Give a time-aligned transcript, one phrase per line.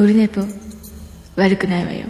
[0.00, 0.40] オルネポ
[1.36, 2.06] 悪くないわよ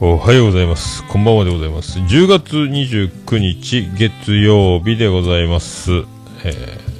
[0.00, 1.06] おはようございます。
[1.06, 1.98] こんばんはでございます。
[1.98, 5.90] 10月29日月曜日でございます。
[6.44, 6.90] えー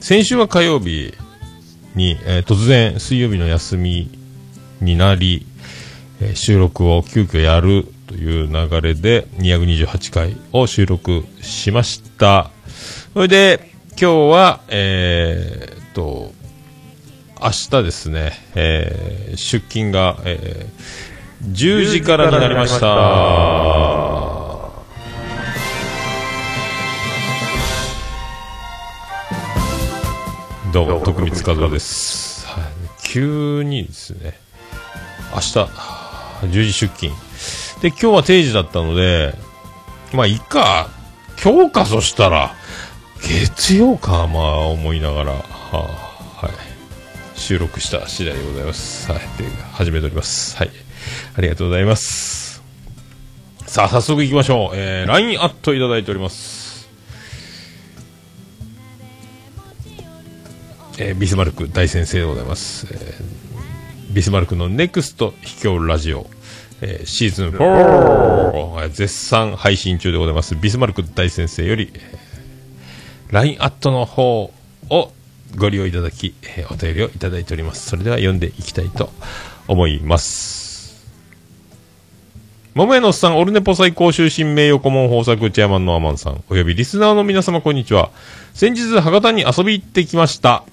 [0.00, 1.14] 先週は火曜日
[1.94, 4.19] に、えー突然水曜日の休み
[4.80, 5.46] になり、
[6.20, 12.50] えー収録を急遽やるという流れで228回を収録しました。
[13.14, 16.32] それで今日は、えーっと、
[17.40, 21.00] 明日ですね、えー出勤が、えー
[21.52, 22.86] 10時からになりました。
[30.72, 32.46] どうも、徳光和夫です。
[33.02, 34.38] 急にですね、
[35.32, 35.58] 明日、
[36.46, 37.12] 10時出勤。
[37.80, 39.34] で、今日は定時だったので、
[40.12, 40.90] まあ、いいか、
[41.42, 42.54] 今日か、そしたら、
[43.22, 45.42] 月曜か、まあ、思いながら、は
[45.72, 46.52] あはい。
[47.34, 49.10] 収録した次第でございます。
[49.10, 49.20] はい。
[49.20, 50.56] で、始めております。
[50.56, 50.70] はい。
[51.36, 52.62] ありがとうございます。
[53.66, 54.76] さあ、早速行きましょう。
[54.76, 56.88] えー、LINE アットいただいております。
[60.98, 62.86] えービスマルク大先生でございます。
[62.90, 63.49] えー
[64.12, 66.26] ビスマルクのネクスト秘境ラジオ、
[66.80, 70.56] えーシーズン4、えー絶賛配信中でございます。
[70.56, 74.52] ビスマルク大先生より、えー LINE アットの方
[74.88, 75.12] を
[75.56, 77.88] ご利用いただき、えーお便りをいただいております。
[77.88, 79.12] それでは読んでいきたいと
[79.68, 81.06] 思います。
[82.74, 88.10] 桃屋のおっさん、オルネポ最高終身名誉顧問豊作チェアマンのアマンさん、およびリスナーの皆様こんにちは。
[88.54, 90.64] 先日、博多に遊び行ってきました。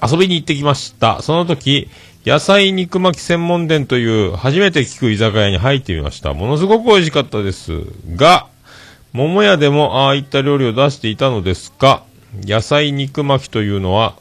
[0.00, 1.22] 遊びに行ってきました。
[1.22, 1.88] その時、
[2.26, 6.34] 野菜肉巻き専門店という初めて聞く居酒屋に入ってみました。
[6.34, 7.84] ものすごく美味しかったです。
[8.16, 8.48] が、
[9.12, 12.04] 桃屋でもああいった料理を出していたのですか
[12.42, 14.14] 野菜肉巻きというのは、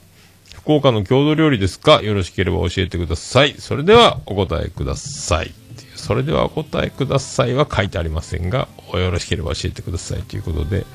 [0.53, 2.01] 福岡の郷土料理ですか？
[2.01, 3.55] よろしければ教えてください。
[3.57, 5.51] それではお答えください。
[5.95, 10.85] それではお答えくださいは書いてありませんが、よろしければ教えてくださいということで。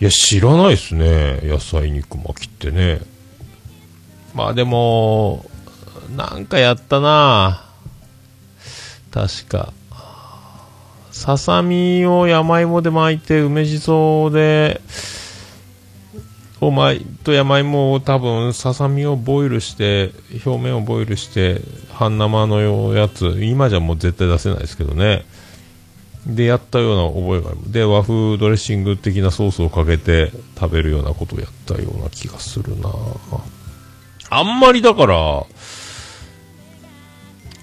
[0.00, 1.40] いや、知らないですね。
[1.42, 3.00] 野菜肉巻きってね。
[4.34, 5.44] まあでも、
[6.16, 7.64] なんかやったな。
[9.10, 9.72] 確か。
[11.12, 14.80] ささみを山芋で巻いて、梅しそで、
[16.60, 20.12] お前と山芋を多分ささみをボイルして
[20.46, 21.60] 表面をボイルして
[21.92, 23.38] 半生のやつ。
[23.42, 25.26] 今じゃもう絶対出せないですけどね。
[26.26, 32.88] でやったような覚えがあるで和風ドレッシング的なソースをかけて食べるようなことをやったような気がするな。
[34.30, 35.44] あんまりだから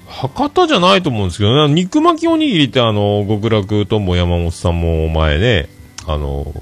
[0.07, 1.73] 博多じゃないと思うんですけどね。
[1.73, 5.69] 肉巻きおにぎりってあの極楽とも山本さんも前ね
[6.05, 6.53] あの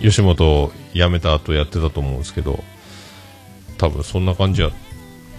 [0.00, 2.64] 吉本辞めた後やってたと思うんですけど
[3.76, 4.70] 多分そんな感じや。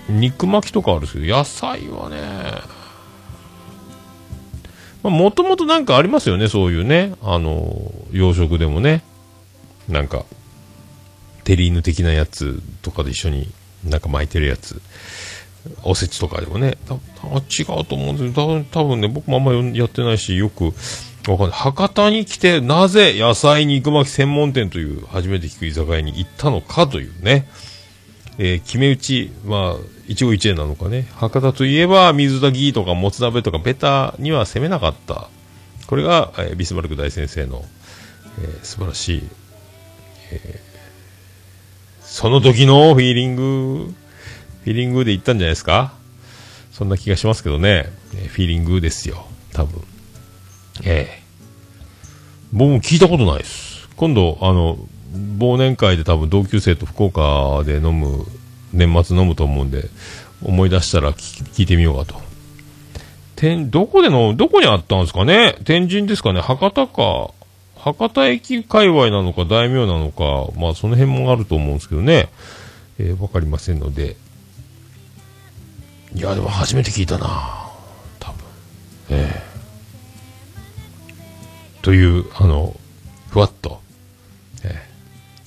[0.09, 2.17] 肉巻きとかあるんですけど野菜はね
[5.03, 7.15] もともとなんかありますよねそういうね。
[7.23, 9.03] あの洋食でもね。
[9.89, 10.25] なんか
[11.51, 13.51] テリーヌ的なやつとかで一緒に
[13.83, 14.81] なんか巻いてるやつ。
[15.83, 16.97] おせちとかでもねたあ
[17.37, 20.67] 違うと思うんですけど多分多分ね僕もあんまりやってないしよく
[21.27, 21.51] わかんない。
[21.51, 27.49] 博多に来てなぜ野菜肉巻き専門店という初めて聞く居酒屋に行ったのかというね、
[28.37, 29.75] えー決め打ち、まあ、
[30.07, 31.09] 一期一会なのかね。
[31.15, 35.29] 博多といえば水炊きとかもつ鍋とかベタには攻めなかった。
[35.85, 37.65] これが、えービスマルク大先生の、
[38.41, 39.23] えー素晴らしい、
[40.31, 40.70] えー
[42.11, 43.93] その時のフィーリング。
[44.63, 45.93] フィーリングで行ったんじゃないですか？
[46.73, 47.89] そんな気がしますけどね、
[48.27, 49.25] フィーリングですよ。
[49.53, 49.81] 多分。
[50.83, 51.23] ええ。
[52.51, 53.87] 僕も聞いたことないです。
[53.95, 54.77] 今度、あの、
[55.37, 58.25] 忘年会で多分同級生と福岡で飲む、
[58.73, 59.85] 年末飲むと思うんで、
[60.43, 62.21] 思い出したら聞いてみようかと。
[63.37, 65.55] 天、どこでの、どこにあったんですかね？
[65.63, 66.41] 天神ですかね？
[66.41, 67.31] 博多か。
[67.81, 72.29] 博多駅界隈なのか大名なのか、まあその辺もあると思うんですけどね。
[72.99, 74.15] えーわかりませんので。
[76.13, 77.71] いや、でも初めて聞いたな
[78.19, 78.37] 多分。
[79.09, 79.51] ええ
[81.81, 82.75] という、あの、
[83.31, 83.81] ふわっと、
[84.63, 84.91] ええー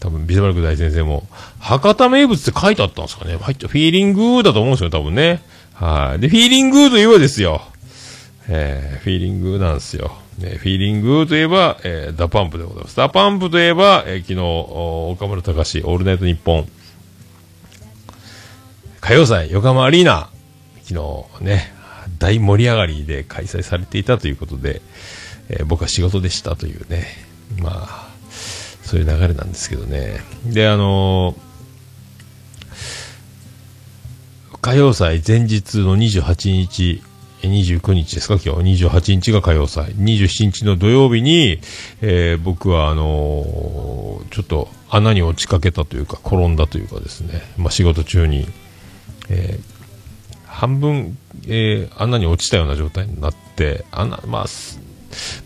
[0.04, 1.26] 多分ビスマルク大先生も、
[1.60, 5.40] 博多名物って書いてあったんですかね入って、フィーリングだと思うんですよ、多分ね。
[5.72, 6.20] はい。
[6.20, 7.62] で、フィーリングといえばですよ。
[8.48, 10.16] えーフィーリングなんですよ。
[10.38, 12.96] ね、フィーリングといえば、えー DA PUMPでございます。
[12.96, 16.68] DA PUMPといえば、えー昨日、岡村隆史、オールナイトニッポン、
[18.98, 20.30] 歌謡祭横浜アリーナ、
[20.82, 21.00] 昨
[21.40, 21.72] 日ね、
[22.18, 24.82] 大盛り上がりで開催されていたということで、
[25.48, 27.06] えー僕は仕事でしたというね、
[27.60, 28.08] まあ、
[28.82, 30.20] そういう流れなんですけどね。
[30.46, 31.36] で、あの
[34.54, 37.02] 歌謡祭前日の28日、
[37.48, 38.34] 29日ですか？
[38.44, 38.84] 今日。
[38.86, 39.86] 28日が歌謡祭。
[39.94, 41.60] 27日の土曜日に、
[42.02, 48.46] えー僕はあのーちょっと穴に落ちかけたというか転んだというかですね、まあ、仕事中に、
[49.28, 49.74] えー
[50.46, 54.80] 半分、えー穴に落ちたような状態になって穴まあす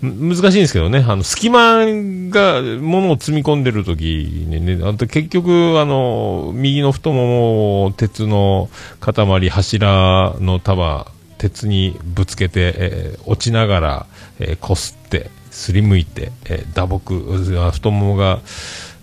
[0.00, 14.06] 難しいんですけどね、あの、隙間が物を積み込んでる時にね、あと結局、あの、右の太ももを鉄の塊、柱の束、鉄にぶつけて、えー落ちながら、
[14.40, 18.40] えー、こすって、すりむいて、えー打撲、太ももが、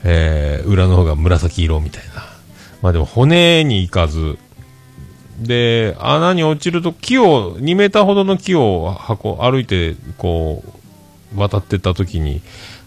[0.03, 2.25] えー裏の方が紫色みたいな。
[2.81, 4.37] まあでも骨に行かず、
[5.39, 10.63] で、穴に落ちると木を、2メーターほどの木を運歩いて、こ
[11.35, 12.41] う、渡ってった時に、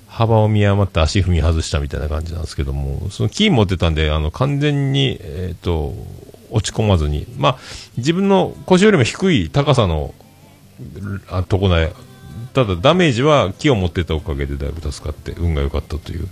[0.07, 5.95] 幅を見誤って足踏み外したみたいな感じなんですけども、その木持ってたんで、あの、完全に、えっ、と、
[6.51, 7.59] 落ち込まずに、まあ、
[7.97, 10.15] 自分の腰よりも低い高さの、
[11.29, 11.93] あとこない、
[12.55, 16.29] ただダメージは木を持ってたおかげでだいぶ助かって、運が良かったという、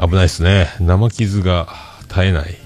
[0.00, 0.68] 危ないですね。
[0.80, 1.68] 生傷が
[2.08, 2.56] 絶えない。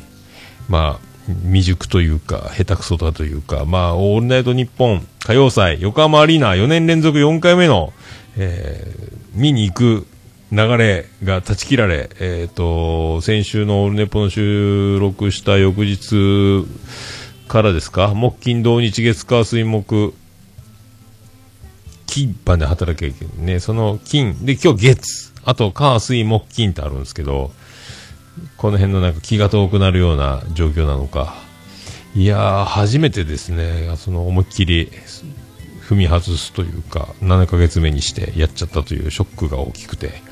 [0.69, 7.93] まあ、未熟というか、下手くそだというか、まあ、オールナイトニッポン歌謡祭、横浜アリーナ4年連続4回目の、
[8.37, 10.07] えー見に行く
[10.55, 16.65] 流れが断ち切られ、えっ、と、先週のオールネポの収録した翌日
[17.49, 20.15] からですか、木金土日月火水木、
[22.07, 27.51] 金番で働けばいけないね、その金、で、今日月、あと火水木金ってあるんですけど、
[28.57, 31.35] この辺のなんか気が遠くなるような状況なのか。
[32.15, 34.93] いやー、初めてですね、その思いっきり
[35.89, 40.23] 踏み外すというか、7ヶ月目にしてやっちゃったというショックが大きくて。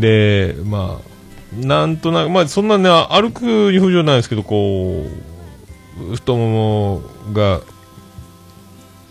[0.00, 1.16] で、まあ、
[1.54, 5.06] なんとなく、まあそんなね、歩くに不自由ないですけど、こ
[6.10, 7.02] う、太もも
[7.32, 7.60] が、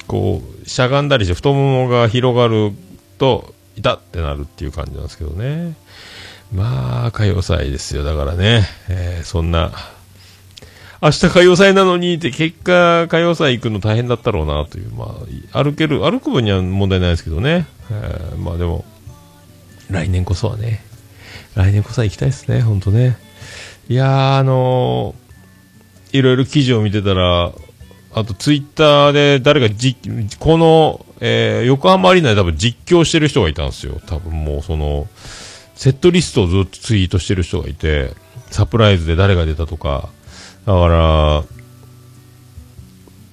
[0.08, 2.72] こう、しゃがんだりして太ももが広がる
[3.18, 5.76] と、痛ってなるっていう感じなんですけどね。
[6.54, 8.04] まあ、歌謡祭ですよ。
[8.04, 9.72] だからね、えーそんな、
[11.02, 15.18] 明日歌謡祭なのにって、結果、歌謡祭行くの大変だったろうなという、ま
[15.54, 17.68] あ、歩ける、歩く分には問題ないですけどね。
[17.92, 18.86] えーまあでも、
[19.90, 20.84] 来年こそはね、
[21.56, 23.18] 来年こそは行きたいですね、ほんとね。
[23.88, 25.26] いやー、あのー
[26.18, 27.52] いろいろ記事を見てたら、
[28.14, 29.98] あとツイッターで誰かじ、
[30.40, 34.00] この、えー横浜アリーナで多分実況してる人がいたんですよ。
[34.06, 35.08] 多分もうその、
[35.76, 38.14] セットリストをずっとツイートしてる人がいて、
[38.50, 40.08] サプライズで誰が出たとか、
[40.66, 41.44] だから、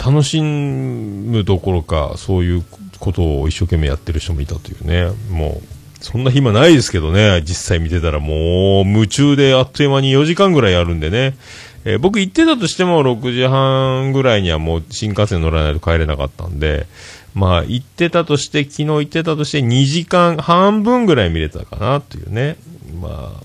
[0.05, 2.65] 楽しむどころか、そういう
[2.99, 11.37] ことを一生懸命やってる人もいたというね、もう、そんな暇ないですけどね、実際見てたらもう、夢中であっという間に4時間ぐらいあるんでね、
[11.85, 16.87] えー僕行ってたとしても6時半ぐらいにはもう新幹線乗らないと帰れなかったんで、
[17.35, 22.57] まあ行ってたとして、昨日行ってたとして2時間半分ぐらい見れたかなというね、
[23.01, 23.43] まあ、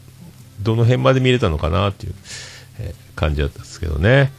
[0.62, 2.16] どの辺まで見れたのかなっていう、
[2.80, 4.32] え感じだったんですけどね。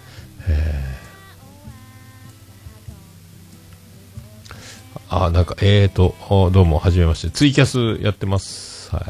[5.10, 6.14] あ、なんか、えーと、
[6.52, 7.30] どうも、はじめまして。
[7.30, 8.94] ツイキャスやってます。
[8.94, 9.04] はい。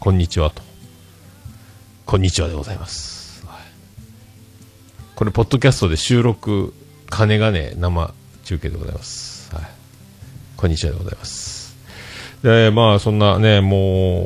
[0.00, 0.62] こんにちはと。
[2.06, 3.46] こんにちはでございます。
[3.46, 3.58] はい、
[5.14, 6.74] これ、ポッドキャストで収録、
[7.08, 9.54] 金がね、生中継でございます。
[9.54, 9.64] はい。
[10.56, 11.76] こんにちはでございます。
[12.42, 14.24] で、まあ、そんなね、も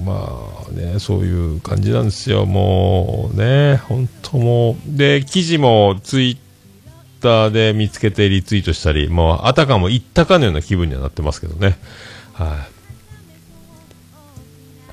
[0.00, 2.46] う、まあね、そういう感じなんですよ。
[2.46, 4.96] もうね、本当もう。
[4.96, 6.43] で、記事もツイッ
[7.24, 11.78] ターで見つけてリツイートしたり、もう、あたかも言ったかのような気分にはなってますけどね。
[12.34, 12.66] は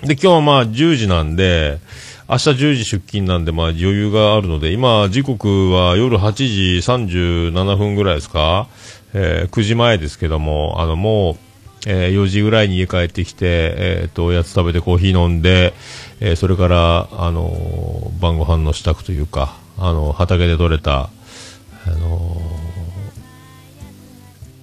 [0.03, 0.07] い。
[0.07, 1.79] で、今日はまあ10時なんで、
[2.29, 8.67] 明日10時出勤なんで、まあ余裕があるので、今、時刻は夜8時37分ぐらいですか、
[9.13, 11.35] えー9時前ですけども、あの、もう、
[11.87, 15.73] えー4時ぐらいに家帰ってきて、えっ、と、おやつ食べてコーヒー飲んで、
[16.21, 21.09] えーそれから、あのー晩ご飯の支度というか、あの畑で採れた、
[21.85, 22.41] あの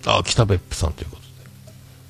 [0.02, 1.28] ーあ、北別府さんということで、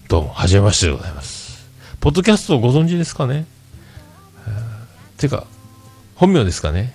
[0.09, 1.67] どうも、はじめましてでございます。
[2.01, 3.47] ポッドキャストをご存知ですかね？
[4.47, 5.47] えーてか、
[6.15, 6.95] 本名ですかね？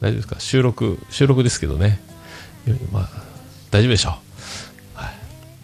[0.00, 0.40] 大丈夫ですか？
[0.40, 2.00] 収録、収録ですけどね。
[2.92, 3.08] まあ、
[3.70, 4.98] 大丈夫でしょう。
[4.98, 5.12] はい。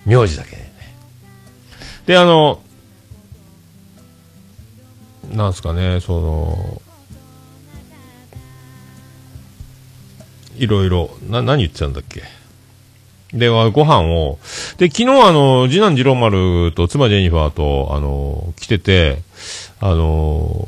[0.07, 0.69] 名字だけでね。
[2.07, 2.63] で、あの、
[5.31, 6.83] なんですかね、その、
[10.59, 12.23] いろいろ、な、何言ってたんだっけ？
[13.33, 14.39] で、はご飯を、
[14.79, 19.19] で、昨日あの、次男次郎丸と妻ジェニファーと、あの、来てて、
[19.81, 20.67] あの、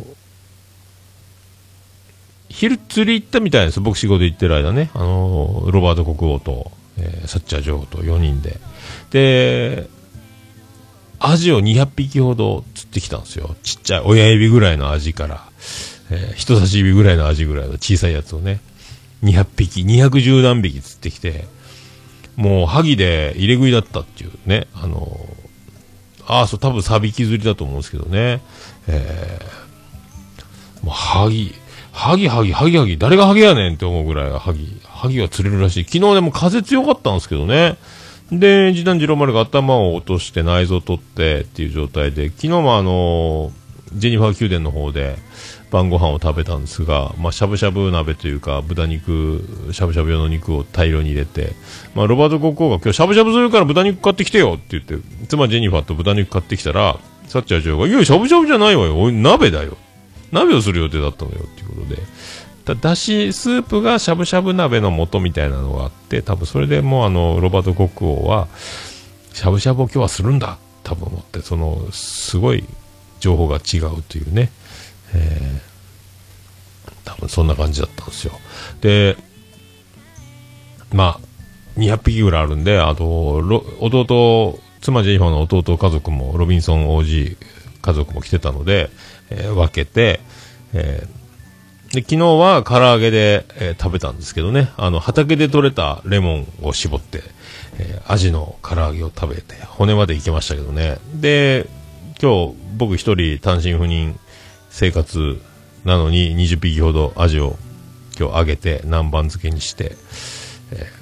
[2.50, 3.80] 昼釣り行ったみたいです。
[3.80, 4.90] 僕仕事行ってる間ね。
[4.94, 8.58] あの、ロバート国王と、えーサッチャー女王と4人で。
[9.10, 9.88] で、
[11.18, 13.54] アジを200匹ほど釣ってきたんですよ。
[13.62, 15.44] ちっちゃい親指ぐらいのアジから、
[16.10, 18.60] えー人差し指ぐらいのアジぐらいの小さいやつをね、
[19.22, 21.46] 200匹、210何匹釣ってきて、
[22.36, 25.20] もう萩で入れ食いだったっていうね、あの
[26.26, 28.40] ああ、そう、多分サビキ釣りだと思うんですけどね、
[28.86, 31.52] えー、もう萩、
[31.92, 35.84] ハギハギ、ハギハギ、誰がハギやねんって思うぐらいハギ、ハギが釣れるらしい。
[35.84, 37.76] 昨日でも風強かったんですけどね。
[38.32, 43.52] で、次男次郎丸が頭を落として内臓を取ってっていう状態で、昨日もあの
[43.92, 45.16] ジェニファー宮殿の方で
[45.70, 51.52] 晩ご飯を食べたんですが、まあ、しゃぶしゃぶ鍋というか、豚肉、しゃぶしゃぶ用の肉を大量に入れて、
[51.94, 54.96] まあ、ロバート国王が今日しゃぶしゃぶするから豚肉買ってきてよって言って、
[55.28, 56.98] 妻ジェニファーと豚肉買ってきたら、
[57.28, 59.00] サッチャー女王が、いや、しゃぶしゃぶじゃないわよ。
[59.00, 59.76] おい、鍋だよ。
[60.32, 62.02] 鍋をする予定だったのよっていうことで。
[62.64, 68.48] だだし、スープがしゃぶしゃぶ鍋の素みたいなのがあって、多分それでもうあの、ロバート国王は、
[69.32, 72.64] しゃぶしゃぶを今日はするんだ多分思って、その、すごい
[73.20, 74.50] 情報が違うというね。
[75.14, 75.70] えー
[77.04, 78.32] 多分そんな感じだったんですよ。
[78.80, 79.16] で、
[80.92, 83.36] まあ、200匹ぐらいあるんで、あと、
[83.80, 87.36] 弟、妻ジェニファーの弟家族も、ロビンソン王子
[87.82, 88.90] 家族も来てたので、
[89.30, 90.20] えー分けて、
[90.72, 97.22] えーで、昨日は唐揚げで、えー食べたんですけどね、あの、畑で採れたレモンを絞って、
[97.78, 100.98] えーアジの唐揚げを食べて、骨までいけましたけどね。
[101.14, 101.66] で、
[102.22, 104.18] 今日、僕一人単身赴任
[104.70, 105.40] 生活
[105.84, 107.58] なのに20匹ほどアジを
[108.18, 109.96] 今日揚げて南蛮漬けにして、
[110.72, 111.00] えー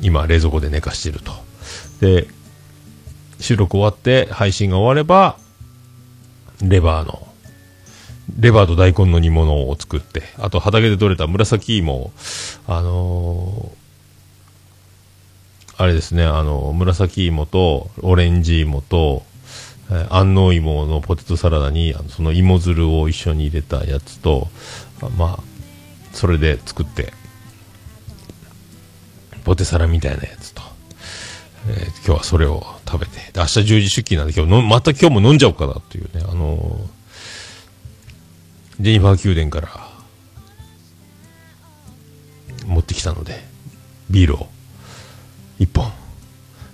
[0.00, 1.32] 今冷蔵庫で寝かしていると。
[2.00, 2.26] で、
[3.40, 5.38] 収録終わって配信が終われば、
[6.62, 7.26] レバーの、
[8.38, 12.12] レバーと大根の煮物を作って、あと畑で採れた紫芋、
[12.66, 13.84] あのー
[15.76, 19.24] あれですね、あの、紫芋とオレンジ芋と、
[20.10, 24.48] 安納芋のポテトサラダに、その芋汁を一緒に入れたやつと、
[25.18, 25.42] まあ、
[26.12, 27.12] それで作って、
[29.44, 30.62] ポテサラみたいなやつと、
[31.68, 36.78] えー今日はそれを食べて、明日10時出勤なんで今日、また今日も飲んじゃおうかなっていうね、あの
[38.80, 39.68] ジェニファー宮殿から
[42.66, 43.44] 持ってきたので、
[44.10, 44.48] ビールを
[45.58, 45.90] 一本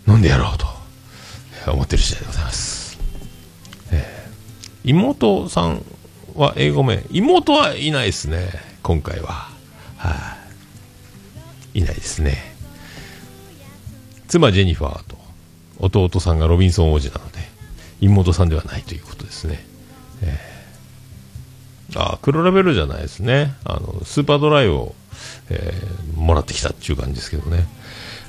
[0.09, 2.70] 飲んでやろうと思ってる次第でございます。
[4.85, 5.85] 妹さん
[6.35, 8.51] は英語名、妹はいないですね、
[8.83, 9.51] 今回は。
[9.97, 10.37] は
[11.75, 12.55] い、いないですね。
[14.29, 15.19] 妻ジェニファーと
[15.81, 17.39] 弟さんがロビンソン王子なので、
[18.01, 19.71] 妹さんではないということですね。
[21.97, 23.55] あ黒ラベルじゃないですね。
[23.65, 24.95] あの、スーパードライを、
[25.51, 27.67] えーもらってきたっていう感じですけどね。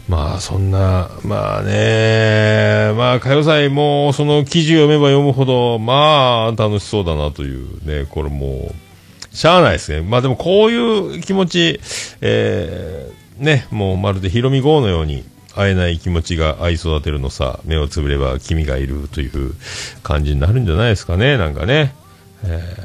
[0.07, 10.01] まあ、そんな、まあね、まあ、歌謡祭も、その記事読めば読むほど、まあ、楽しそうだなというね、これもう、しゃあないですね。
[10.01, 11.79] まあでも、こういう気持ち、
[12.19, 15.23] えーね、もうまるでヒロミ号のように、
[15.55, 19.53] 会えない気持ちが愛育てるのさ、目をつぶれば君がいるという
[20.03, 21.93] 感じになるんじゃないですかね、なんかね。
[22.43, 22.75] え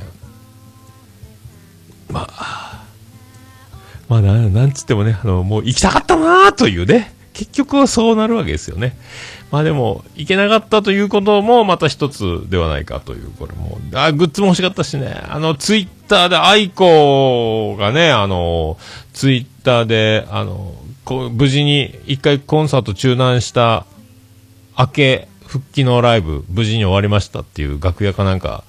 [2.08, 2.65] まあ、
[4.08, 8.96] まあな、なんつってもね、あの、もう行きたかったなーというね、結局はそうなるわけですよね。
[9.50, 13.78] まあでも、行けなかったということもまた一つではないかという、これも。
[13.94, 18.78] あ、グッズも欲しかったしね、あの、ツイッターで愛子がね、あの、
[19.12, 23.86] ツイッターで、あの、こ無事に一回コンサート中断した
[24.76, 28.64] 明け復帰のライブ無事に終わりましたっていう楽屋かなんか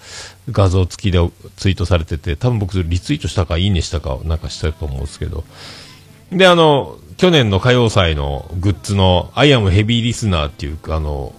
[0.52, 1.20] 画像付きで
[1.58, 5.44] ツイートされてて多分僕リツイートしたかいいねしたかなんかしたと思うんですけど。
[6.32, 11.34] であの去年の歌謡祭のグッズの I am heavy listener っていうあの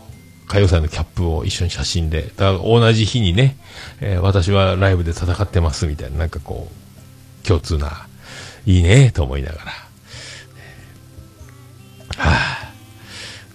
[0.49, 3.59] 歌謡祭のキャップを一緒に写真でだから同じ日にね、
[4.01, 8.07] えー私はライブで戦ってますみたいななんかこう共通な
[8.67, 9.73] いいねと思いながら。
[12.17, 12.58] はぁ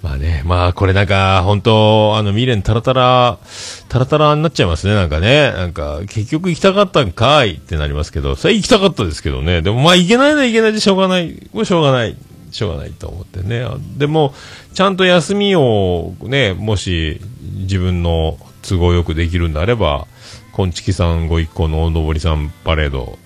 [0.04, 3.40] まあね、まあこれなんか、本当あの未練タラタラ、
[3.88, 5.54] タラタラになっちゃいますね、なんかね。
[5.54, 9.62] なんか、結局行きたかったんかいってなりますけど、それ行きたかったですけどね。
[9.62, 11.34] でもまあ行けないのは行けないでしょうがない。
[11.54, 12.18] これしょうがない。
[12.52, 13.66] しょうがないと思ってね。
[13.98, 14.34] でも、
[14.74, 17.22] ちゃんと休みをね、もし
[17.62, 20.06] 自分の都合よくできるんであれば、
[20.52, 23.18] こんちきさんご一行のおのぼりさんパレード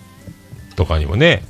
[0.75, 1.43] とかにもね、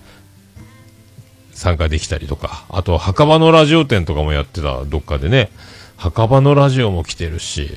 [1.58, 5.50] 参加できたりとか、あと、墓場のラジオ展とかもやってた、どっかでね、
[5.98, 7.72] 墓場のラジオも来てるし、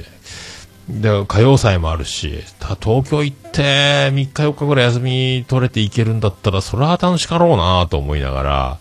[0.90, 2.44] で、歌謡祭もあるし、
[2.82, 8.78] 東京行って3日4日ぐらい休み取れて行けるんだったら、それは楽しかろうなと思いながら、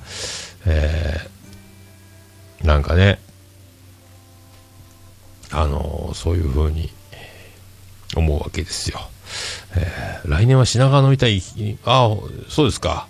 [0.65, 3.19] えー、なんかね、
[5.51, 6.91] あのそういう風に
[8.17, 8.99] 思うわけですよ。
[9.77, 11.41] えー来年は品川飲みたい、
[11.85, 12.17] ああ、
[12.49, 13.07] そうですか。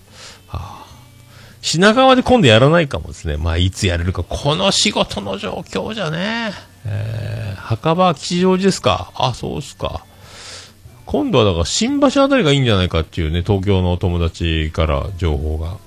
[1.62, 3.38] 品川で今度やらないかもですね。
[3.38, 4.24] まあ、いつやれるか。
[4.24, 6.52] この仕事の状況じゃね。
[6.86, 9.12] えー、墓場吉祥寺ですか？
[9.16, 10.06] あ、そうですか。
[11.06, 15.78] 今度はだから新橋あたりがいいんじゃないかっていうね、東京のお友達から情報が、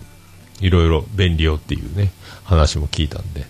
[0.61, 2.13] いろいろ便利よっていうね、
[2.45, 3.47] 話も聞いたんで。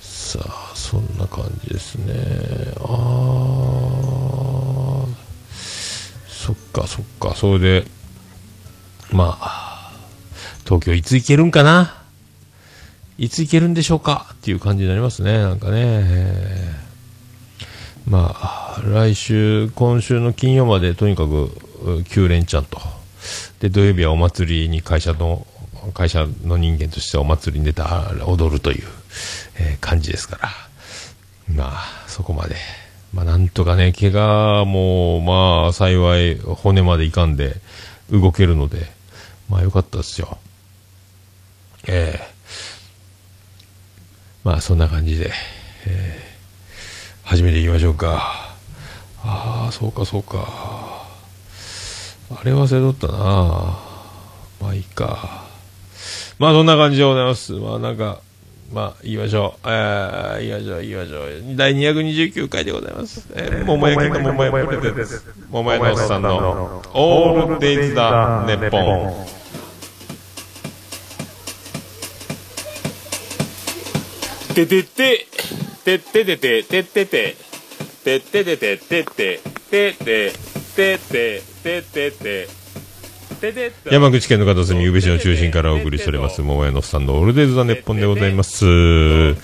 [0.00, 2.14] さあそんな感じですね
[2.78, 4.39] ああ
[6.50, 7.34] そっかそっか。
[7.36, 7.84] それで
[9.12, 9.92] まあ
[10.64, 11.94] 東京いつ行けるんかな？
[13.18, 14.30] いつ行けるんでしょうか？
[14.34, 16.80] っていう感じになりますねなんかね。
[18.08, 21.46] まあ来週今週の金曜までとにかく
[22.08, 22.80] 9連チャンと。
[23.60, 25.46] で土曜日はお祭りに会社の
[25.94, 28.84] 会社の人間としてお祭りに出た踊るという、
[29.58, 30.48] えー感じですから。
[31.54, 32.56] まあそこまで。
[33.12, 37.56] まあなんとかね怪我もまあ幸い骨までいかんで
[38.10, 38.86] 動けるので
[39.48, 40.38] まあよかったですよ。
[41.86, 42.40] ええ。
[44.44, 45.32] まあそんな感じで、
[45.86, 46.30] えー
[47.30, 48.56] 始めていきましょうか。
[49.22, 51.06] ああそうかそうか。
[52.28, 53.78] あれ忘れとったな。
[54.60, 55.44] まあいいか。
[56.40, 57.52] まあそんな感じでございます。
[57.52, 58.20] まあなんか、
[58.72, 59.68] まあ言いましょう。
[59.68, 61.56] えー、言いましょう、言いましょう。
[61.56, 63.28] 第229回でございます。
[63.34, 65.22] えー、桃焼きと桃屋プレゼンツ。
[65.50, 69.40] 桃屋のおっさんのオールデイズだ、ネッポン。
[74.54, 75.26] ててて、
[75.84, 77.36] てっててて、てってて、
[78.04, 80.32] てっててて、てって、てって、てって、
[80.70, 82.59] てってて、ててて
[83.90, 88.66] 山口県の片隅、宇部市の中心からお送りしております、桃屋のさんのオールデイズだ、ネッポンでございます。
[88.66, 89.34] え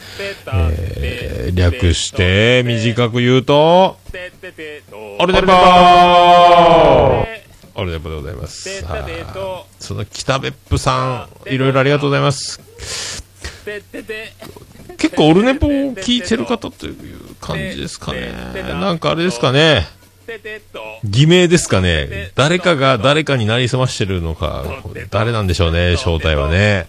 [1.51, 3.97] ー、略して、短く言うと、
[5.19, 7.27] オルデポー
[7.75, 8.85] オルデポでございます。
[9.79, 12.61] その北別府さん、いろいろありがとうございます。
[14.99, 18.33] 結構オルネポを聞いてる方という感じですかね。
[18.81, 19.87] なんかあれですかね。
[21.05, 22.31] 偽名ですかね。
[22.35, 24.65] 誰かが誰かになりすましてるのか、
[25.11, 26.87] 誰なんでしょうね、正体はね。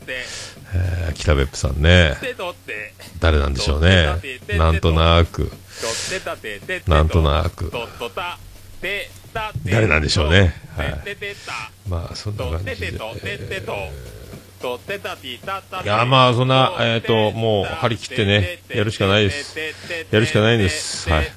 [0.74, 2.16] えー北別府さんね。
[3.20, 4.08] 誰なんでしょうね。
[4.58, 5.52] なんとなく。
[6.88, 7.72] なんとなく。
[9.66, 10.54] 誰なんでしょうね。
[10.76, 11.02] はい。
[11.90, 12.88] まあ、そんな感じで。
[12.88, 14.18] えー
[15.84, 19.56] いや、まあ、そんな、えっ、と、もう、張り切ってね、やるしかないです。
[20.10, 21.08] やるしかないんです。
[21.12, 21.32] はい。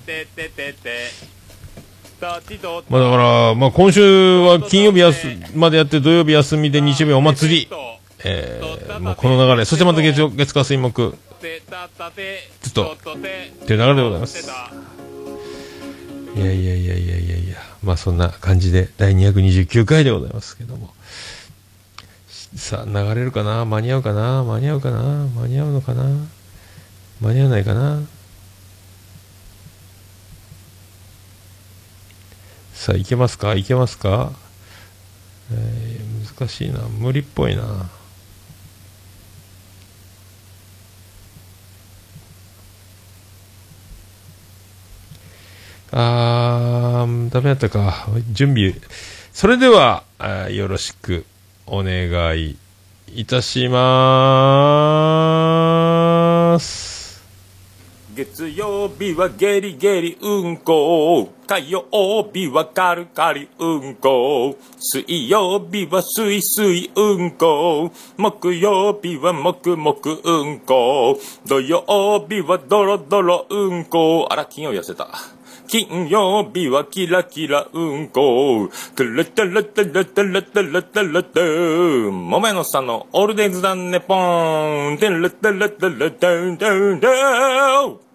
[2.21, 7.69] まあ、だから、まあ、今週は金曜日やすまでやって、土曜日休みで、日曜日お祭り。
[8.23, 9.65] えー、もうこの流れ。
[9.65, 11.17] そしてまた月曜、月火水木。
[12.61, 14.47] ずっと、っていう流れでございます。
[16.37, 20.93] いやいやいやいやいやいや、まあそんな感じで第229回でございますけども。
[22.55, 23.65] さあ、流れるかな？
[23.65, 24.45] 間に合うかな？
[24.45, 25.27] 間に合うかな？
[25.41, 26.05] 間に合うのかな？
[27.21, 28.03] 間に合わないかな？
[32.81, 33.55] さあ、いけますか？
[33.57, 34.33] いけますか？
[35.53, 36.81] えー難しいな。
[36.81, 37.91] 無理っぽいな。
[45.93, 48.09] あー、ダメだったか。
[48.33, 48.73] 準備。
[49.35, 50.05] それでは、
[50.51, 51.27] よろしく
[51.67, 52.57] お願い
[53.15, 57.00] いたしまーす。
[58.21, 75.09] 月曜日はゲリゲリうんこ火曜日はカルカリうんこ水曜日はスイスイうんこ木曜日はもくもくうんこ土曜日はドロドロうんこあら金曜痩せた
[75.67, 78.69] 金曜日はキラキラうんこ。
[78.97, 82.11] トゥルトゥルトゥルトゥルトゥルトゥルトゥ。
[82.11, 84.99] もめのさんのオールデイズだねぽん。
[84.99, 88.10] トゥルトゥルトゥルトゥトゥトゥ。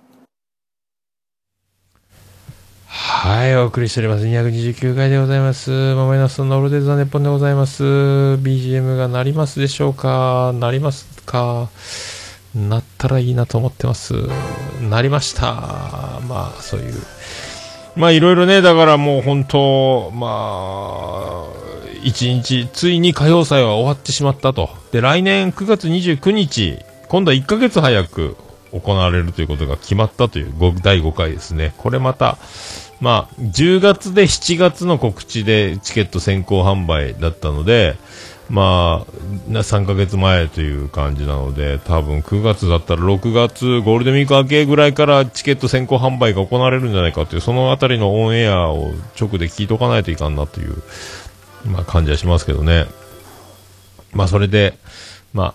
[2.98, 4.24] はい、お送りしております。
[4.24, 5.70] 229回でございます。
[5.96, 7.84] ママイナスのオールデイズ・ザ・ネッポンでございます。
[7.84, 10.54] BGM が鳴りますでしょうか？
[10.56, 11.68] 鳴りますか？
[12.56, 14.14] 鳴ったらいいなと思ってます。
[14.90, 16.22] 鳴りました。
[16.26, 16.94] まあ、そういう。
[17.98, 21.48] まあ、いろいろね、だからもう本当、まあ、
[22.02, 24.70] 1日、ついに歌謡祭は終わってしまったと。
[24.94, 26.80] で、来年9月29日、
[27.10, 28.38] 今度は1ヶ月早く
[28.72, 31.74] 行われるということが決まったという第5回ですね。
[31.78, 32.38] これまた、
[33.02, 37.98] まあ、10月で7月の告知でチケット先行販売だったので、
[38.50, 50.84] まあ、3ヶ月前という感じなので、多分9月だったら6月、ゴールデンウィーク明けぐらいからチケット先行販売が行われるんじゃないかという、そのあたりのオンエアを直で聞いとかないといかんなという、
[51.66, 52.86] まあ感じはしますけどね。
[54.14, 54.78] まあそれで、
[55.34, 55.54] まあ、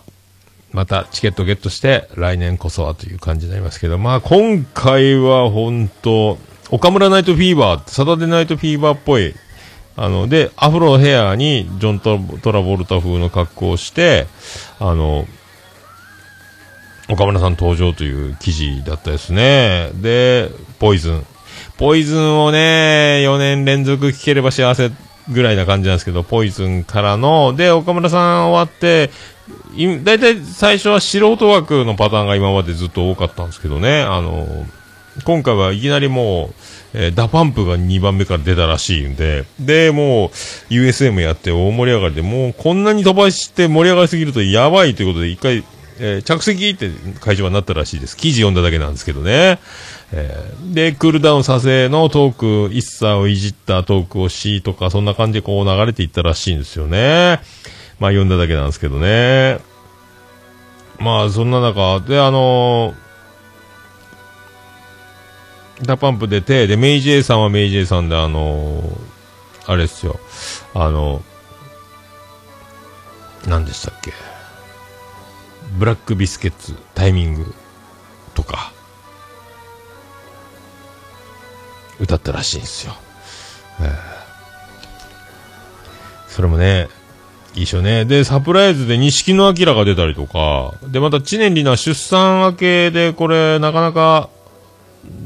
[0.73, 6.37] またチケットゲットして来年こそはという感じになりますけど、まあ今回は本当、
[6.71, 9.35] 岡村ナイトフィーバー、サタデーナイトフィーバーっぽい、
[9.97, 11.99] あの、で、アフロヘアにジョン
[12.39, 14.25] ト・ラボルタ風の格好をして、
[14.79, 15.27] あの、
[17.09, 19.91] 岡村さん登場という記事だったですね。
[19.95, 21.25] で、ポイズン。
[21.77, 24.91] ポイズンをね、4年連続聞ければ幸せ
[25.29, 29.09] ぐらいな感じなんですけど、ポイズンからの、で、岡村さん終わって、
[29.75, 34.65] い大体最初は素人枠のパターンが今までずっと多かったんですけどね、あの、
[35.25, 36.53] 今回はいきなりもう、
[36.93, 40.29] えーダパンプが2番目から出たらしいんで、で、もう、
[40.73, 45.63] USM やって大盛り上がりで、もうこんなに飛ばして盛り上がりすぎるとやばいということで、一回、
[45.99, 48.15] えー着席って会場はなったらしいです。
[48.15, 49.59] 記事読んだだけなんですけどね。
[50.13, 57.41] えーで、クールダウンさせのトーク、一茶をいじったトークをしとか、そんな感じでこう流れていったらしいんですよね。
[57.99, 59.59] まあ読んだだけなんですけどね。
[60.99, 62.93] まあそんな中、で、あの
[65.83, 68.83] DA PUMP 出て、で、 May J.さんは May J.さんで、あの
[69.67, 70.19] あれですよ、
[70.73, 71.23] あの
[73.47, 74.13] 何でしたっけ、
[75.77, 77.53] ブラックビスケッツ、タイミング
[78.33, 78.71] とか、
[81.99, 82.95] 歌ったらしいんですよ。
[83.81, 84.21] えー
[86.31, 86.87] それもね、
[87.55, 88.05] いいでしょね。
[88.05, 94.29] で、サプライズで錦野明が出たりとか、で、また知念里奈出産明けで、これ、なかなか、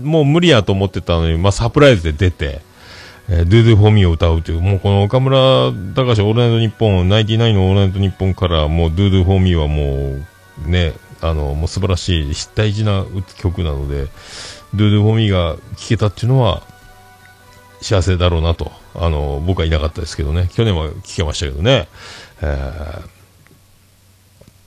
[0.01, 2.61] もう無理やと思ってたのに、まあ、サプライズで出て、
[3.29, 10.15] えー、ドゥドゥフォーミーを歌うという、もうこの岡村隆史オールナイトニッポン、ナインティナインのオールナイトニッポンから、もうドゥドゥフォーミーはも
[10.67, 13.05] う、ね、あの、もう素晴らしい、大事な
[13.37, 14.07] 曲なので、
[14.73, 16.63] ドゥドゥフォーミーが聴けたっていうのは、
[17.81, 18.71] 幸せだろうなと。
[18.95, 20.49] あの、僕はいなかったですけどね。
[20.53, 21.87] 去年は聞けましたけどね。
[22.41, 23.15] えー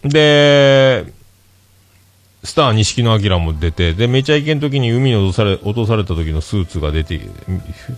[0.05, 1.13] で、
[2.45, 7.21] スター錦野明も出て、で、めちゃイケの時に海に落とされ、落とされた時のスーツが出て、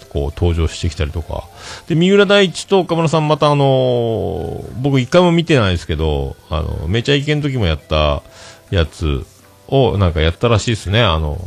[0.09, 1.45] こう登場してきたりとか。
[1.89, 8.23] で、三浦大知と岡村さんまたあのー僕一回も見てないですけど、あの、めちゃイケの時もやった
[8.71, 9.27] やつ
[9.69, 11.03] をなんかやったらしいですね。
[11.03, 11.39] あの、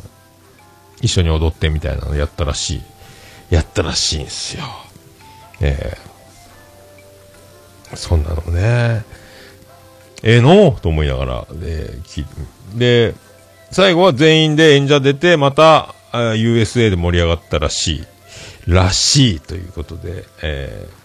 [1.01, 2.81] 一緒に踊ってみたいなのやったらしい。
[3.49, 4.63] やったらしいんですよ。
[5.61, 5.97] え
[7.91, 9.03] えそんなのね。
[10.23, 10.71] ええの？
[10.81, 12.25] と思いながら、で、き
[12.73, 13.15] で、
[13.71, 18.03] 最後は全員で演者出て、また、USA で盛り上がったらしい。
[18.67, 21.03] らしいということで、えー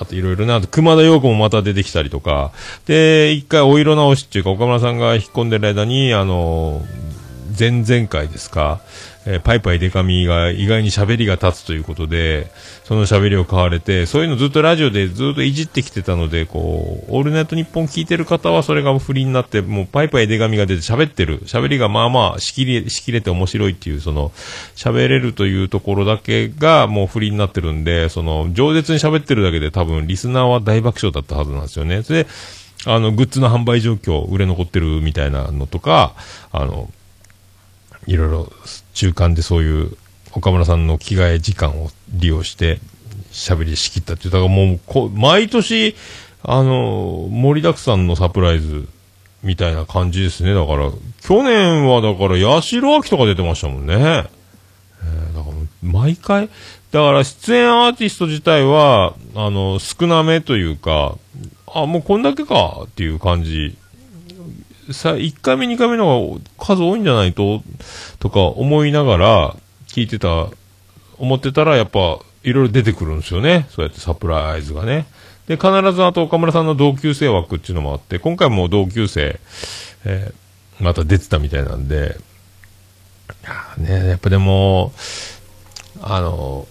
[0.00, 2.52] あといろいろな、あと熊田陽子もまた出てきたりとか、
[2.86, 6.80] で、一回お色直しっていうか、岡村さんが引っ込んでる間に、あの
[7.58, 8.80] 前々回ですか、
[9.26, 12.50] えーパイパイデカミが意外に喋りが立つということで、
[12.84, 21.40] その喋りを買われて、そういうのずっとラジオでずっといじってきてたので、こう、オールナイトニッポン聞いてる方はそれが不利になって、もうパイパイデカミが出て喋ってる。
[21.40, 24.32] 喋りがまあまあ、しきり、しきれて面白いっていう、その、
[24.74, 32.02] 喋れるというところだけがもう不利になってるんで、その、饒舌に喋ってるだけで多分リスナーは大爆笑だったはずなんですよね。
[32.02, 32.30] それで、
[32.86, 36.14] あの、グッズの販売状況、売れ残ってるみたいなのとか、
[36.50, 36.90] あの、
[38.06, 38.52] いろいろ
[38.94, 39.96] 中間でそういう
[40.32, 42.80] 岡村さんの着替え時間を利用して
[43.32, 45.94] 喋り仕切ったっていう、だからもうこ、毎年、
[46.42, 48.88] あの、盛りだくさんのサプライズ
[49.42, 50.54] みたいな感じですね。
[50.54, 50.90] だから、
[51.22, 53.94] 去年はだから、八代亜紀とか出てましたもんね。
[53.94, 56.48] えーだから毎回、
[56.90, 61.16] だから出演アーティスト自体は、あの、少なめというか、
[61.66, 63.76] あ、もうこんだけかっていう感じ
[64.92, 67.62] さ、1回目、2回目の方が数多いんじゃないと、
[68.18, 69.56] とか思いながら
[69.88, 70.48] 聞いてた、
[71.18, 73.66] 思ってたらやっぱいろいろ出てくるんですよね。
[73.70, 75.06] そうやってサプライズがね。
[75.46, 79.40] で、必ずあと岡村さんの同級生枠っていうのもあって、今回も同級生、
[80.04, 80.34] えー
[80.80, 82.16] また出てたみたいなんで、
[83.42, 84.92] いやね、やっぱでも、
[86.00, 86.66] あの、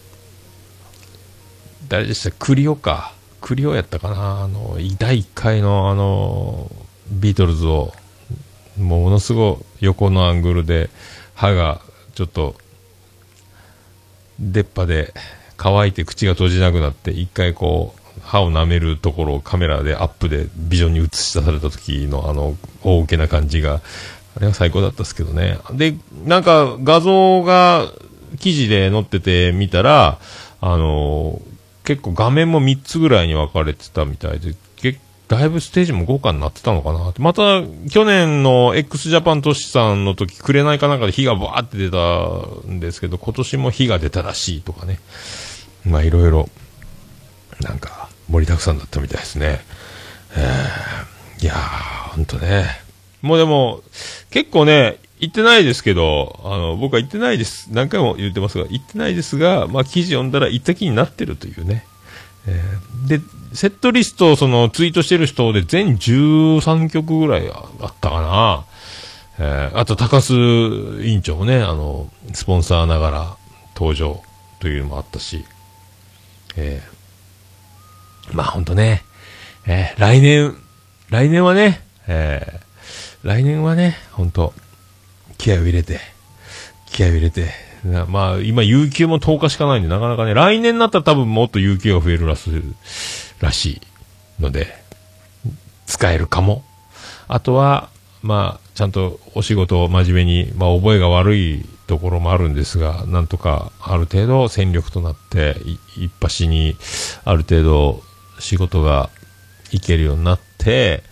[1.88, 2.32] 誰でした？
[2.32, 3.14] クリオか。
[3.40, 6.72] クリオやったかなあの、第1回のあの、
[7.12, 7.94] ビートルズを、
[8.80, 10.90] もうものすごい横のアングルで、
[11.36, 11.82] 歯が
[12.16, 12.56] ちょっと、
[14.40, 15.14] 出っ歯で
[15.58, 23.82] 乾いて口が閉じなくなって、一回こう、歯を舐めるところをカメラでアップでビジョンに映し出された時のあの、大受けな感じが、
[24.36, 25.60] あれは最高だったですけどね。
[25.74, 27.92] で、なんか画像が
[28.40, 30.20] 記事で載ってて見たら、
[30.62, 31.42] あの
[31.84, 34.54] 結構画面も3つぐらいに分かれてたみたいで、
[35.30, 37.14] だいぶステージも豪華になってたのかな。
[37.20, 37.62] また、
[37.92, 45.00] 去年の x ジャパントシさんの時、くれないかなんかで火がバーって出たんですけど、今年も火が出たらしいとかね。
[45.86, 46.50] まあいろいろ、
[47.62, 49.62] なんか、盛りだくさんだったみたいですね。
[50.36, 52.66] えー、いやー、ほんとね。
[53.22, 53.84] もうでも、
[54.32, 57.68] 結構ね、行ってないですけど、あの、僕は行ってないです。
[57.72, 61.86] 何回も言ってますが、行ってないですが、まあ記事読んだら行った気になってるというね。
[62.48, 63.22] えーで、
[63.54, 68.66] セットリストをそのツイートしてる人で全13曲ぐらいあったかな。
[69.40, 73.38] えーあと高須委員長もね、あの、スポンサーながら
[73.76, 74.22] 登場
[74.60, 75.46] というのもあったし、
[76.58, 79.04] えーまあほんとね、
[79.66, 80.56] えー来年、
[81.10, 82.70] 来年はね、えー
[83.24, 84.54] 来年はね、ほんと、
[85.38, 86.00] 気合を入れて、
[86.86, 87.50] 気合を入れて、
[88.08, 92.50] まあ、今、有給も10日しかないんで、なかなかね、来年になったら多分もっと有給が増えるらす、
[93.40, 93.82] らし
[94.40, 94.68] いので、
[95.86, 96.64] 使えるかも。
[97.28, 97.90] あとは、
[98.22, 106.76] まあ、ちゃんとお仕事を真面目に、まあ、覚えが悪いところもあるんですが、なんとか、ある程度戦力となって、い一発に、
[107.24, 108.04] ある程度、
[108.40, 109.10] 仕事が
[109.72, 111.04] いけるようになって、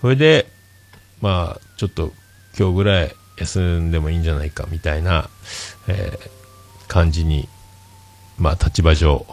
[0.00, 0.46] それで、
[1.20, 2.12] まあ、ちょっと
[2.58, 5.28] 今日ぐらい休んでもいいんじゃないかみたいな、
[5.88, 6.34] えー
[6.94, 7.48] 感じに、
[8.38, 9.26] まあ、立場上、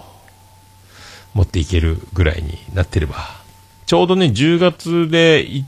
[1.33, 3.15] 持っていけるぐらいになってれば、
[3.85, 5.63] ちょうどね、10月で 1,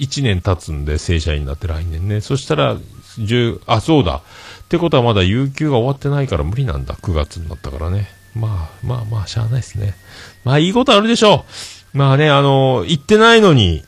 [0.00, 2.20] 1年経つんで、正社員になって来年ね。
[2.20, 2.76] そしたら、
[3.18, 4.22] 10、あ、そうだ。
[4.64, 6.94] ってことはまだ有給が終わってないから無理なんだ。
[6.94, 8.08] 9月になったからね。
[8.34, 9.94] まあ、まあまあ、しゃあないですね。
[10.44, 11.44] まあ、いいことあるでしょ
[11.94, 11.98] う。
[11.98, 13.84] まあね、あの、行ってないのに、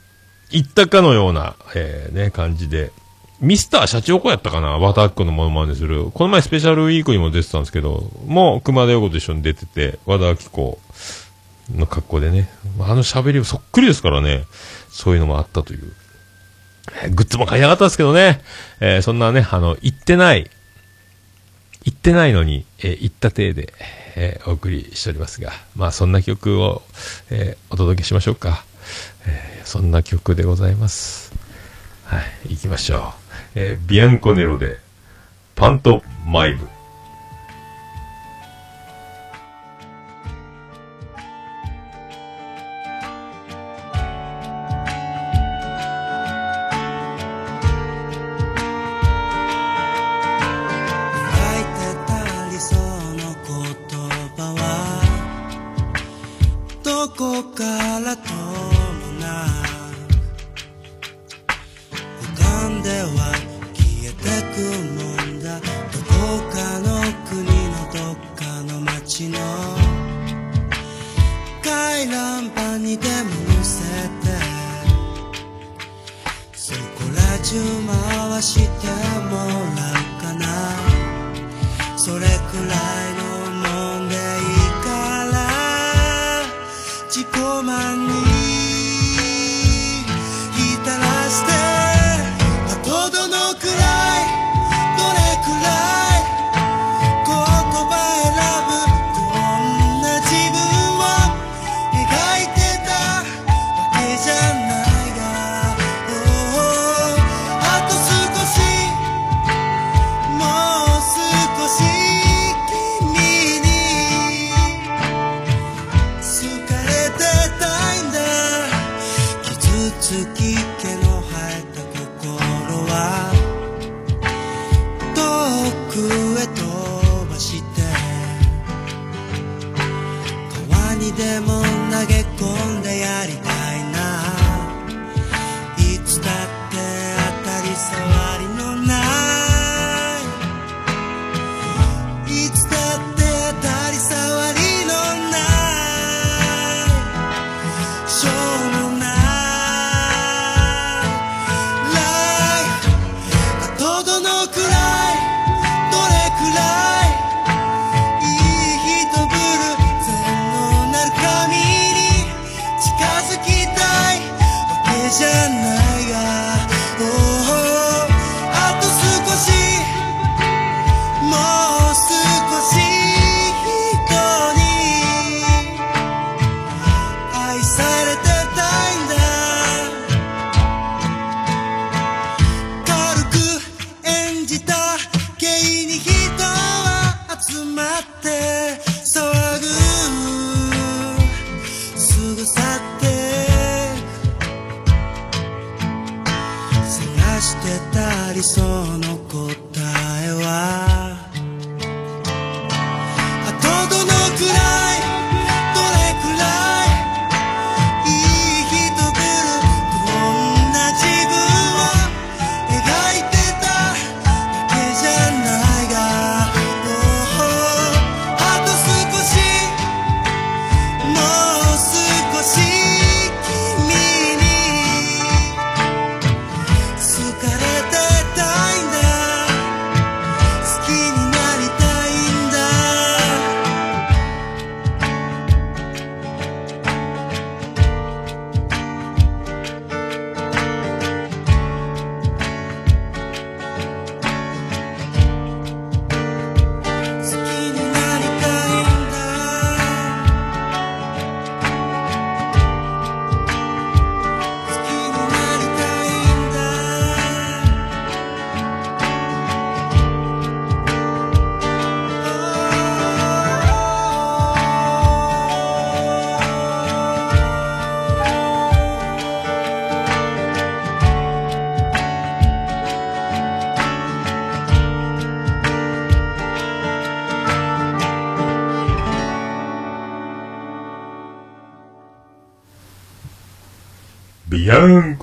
[0.50, 2.92] 行ったかのような、えーね、感じで。
[3.44, 4.78] ミスター社長子やったかな？
[4.78, 6.10] バタックのモノマネする。
[6.12, 10.78] この前スペシャルウィークにも出てたんですけど、もう熊田陽子と一緒に出てて、和田明子
[11.74, 12.48] の格好でね。
[12.80, 14.44] あの喋りそっくりですからね。
[14.88, 15.92] そういうのもあったという。
[17.10, 18.40] グッズも買いなかったんですけどね。
[18.80, 20.50] えーそんなね、あの、行ってない、
[21.84, 23.72] 行ってないのに、えー行った体で、
[24.16, 26.82] えーお送りしておりますが、まあそんな曲を、
[27.30, 28.64] えお届けしましょうか。
[29.26, 31.32] えそんな曲でございます。
[32.04, 33.23] はい、行きましょう。
[33.54, 34.78] えービアンコネロで、
[35.54, 36.73] パントマイム。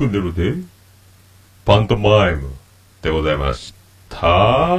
[0.09, 0.55] で、
[1.63, 2.49] パントマイム
[3.03, 3.73] でございまし
[4.09, 4.77] た。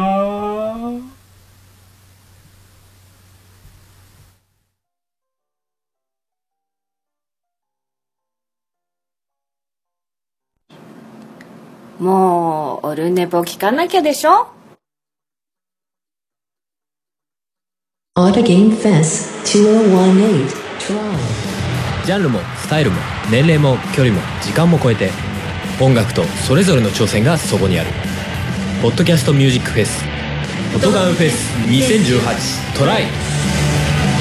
[12.01, 14.49] もうオルネポ聞かなきゃでしょ
[18.17, 20.49] ？Auto Game Fest 2018
[20.81, 21.43] Try.
[22.05, 25.11] ジャンルもスタイルも年齢も距離も時間も超えて
[25.81, 27.91] 音楽とそれぞれの挑戦がそこにある
[28.83, 30.05] 「ポッドキャストミュージックフェス」
[30.77, 33.05] 「音ガンフェス2018トライ」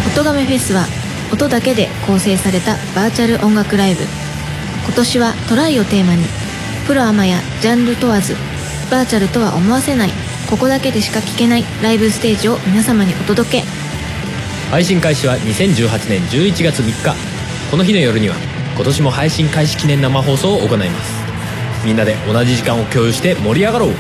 [0.07, 0.85] 音亀フェスは
[1.31, 4.03] 音だけで構成されたバーチャル音楽ライブ。
[4.83, 6.25] 今年はトライをテーマに
[6.87, 8.35] プロアマやジャンル問わず
[8.89, 10.09] バーチャルとは思わせない
[10.49, 13.63] ここだけでしか聴けないライブステージを皆様にお届け。
[14.69, 17.15] 配信開始は2018年11月3日
[17.69, 18.35] この日の夜には
[18.75, 21.21] 今年も配信開始記念生放送を行います。
[21.86, 23.91] みんなで同じ時間を共有して盛り上がろう。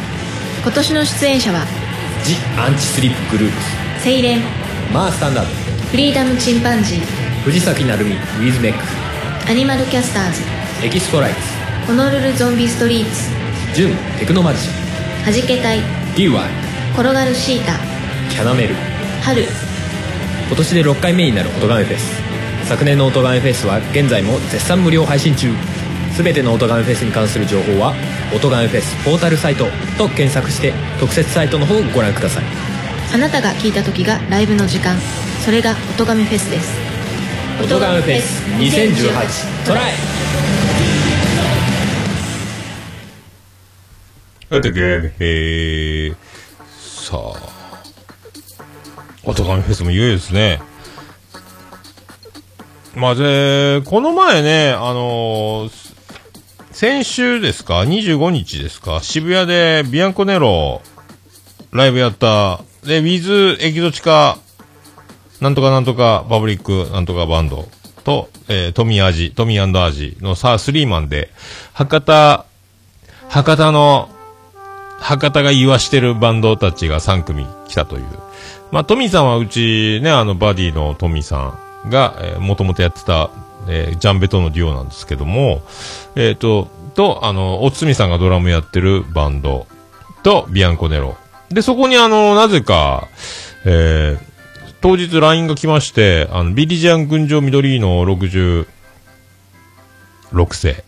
[0.63, 1.65] 今年の出演者は
[2.23, 4.01] 「ジ・アンチスリップグループ。
[4.01, 4.43] セイレンス」
[4.93, 5.51] マースタンダード。
[5.89, 7.01] フリーダムチンパンジー
[7.43, 8.79] 藤崎鳴海ウィズメック。
[9.49, 10.41] アニマルキャスターズ
[10.83, 11.37] エキストライツ。
[11.87, 13.29] ホノルルゾンビストリーツ
[13.75, 14.71] ジュンテクノマジシャ
[15.23, 15.25] ン。
[15.25, 15.79] はじけたい
[16.15, 16.31] DY
[16.93, 17.73] 転がるシータ
[18.29, 18.75] キャナメル。
[19.21, 19.47] 春。
[20.47, 22.30] 今年で6回目になる音ガメフェス
[22.71, 25.51] 昨年の音ガメフェスは現在も絶賛無料配信中。
[26.15, 27.93] 全ての音ガメフェスに関する情報は
[28.33, 29.65] 「音ガメフェスポータルサイト」
[29.99, 32.43] と検索して特設サイトの方をご覧ください。
[33.13, 34.95] あなたが聴いた時がライブの時間。
[35.43, 36.71] それが音亀フェスです。
[37.61, 39.93] 音ガメフェス2018トライ。
[44.49, 46.15] あとゲームへー
[46.79, 47.33] さあ、
[49.25, 50.61] 音ガメフェスもいよいよですね。
[52.95, 55.91] まあ、で、この前ね、あのー
[56.73, 59.01] 先週ですか ?25 日ですか？
[59.03, 60.81] 渋谷でビアンコネロ
[61.71, 62.61] ライブやった。
[62.85, 64.37] で、ウィズエキゾチカ、
[65.41, 67.67] なんとかなんとかパブリックなんとかバンド
[68.05, 71.29] と、えートミーアジ、トミーアジのさあスリーマンで、
[71.73, 72.45] 博多、
[73.27, 74.09] 博多の
[74.99, 78.05] 博多が言わしてるバンドたちが3組来たという。
[78.71, 81.59] まあ、トミーさんはうちね、あの、バディのトミーさん
[81.89, 83.29] が、えー、もともとやってた、
[83.67, 85.61] えージャンベとのデュオなんですけども、
[86.15, 89.67] えっ、と、と、あの、おつみさんがドラムやってるバンド
[90.23, 91.15] と、ビアンコネロ。
[91.49, 93.07] で、そこにあの、なぜか、
[93.65, 94.31] えー
[94.81, 98.65] 当日 LINE が来まして、あの、ビリジアン群青緑の66
[100.55, 100.83] 世。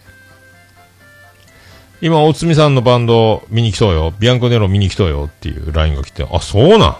[2.01, 4.11] 今、大津美さんのバンド見に来そうよ。
[4.19, 6.79] ビアンコネロ見に来そうよっていう LINE が来て、あ、そうなん？
[6.79, 6.97] は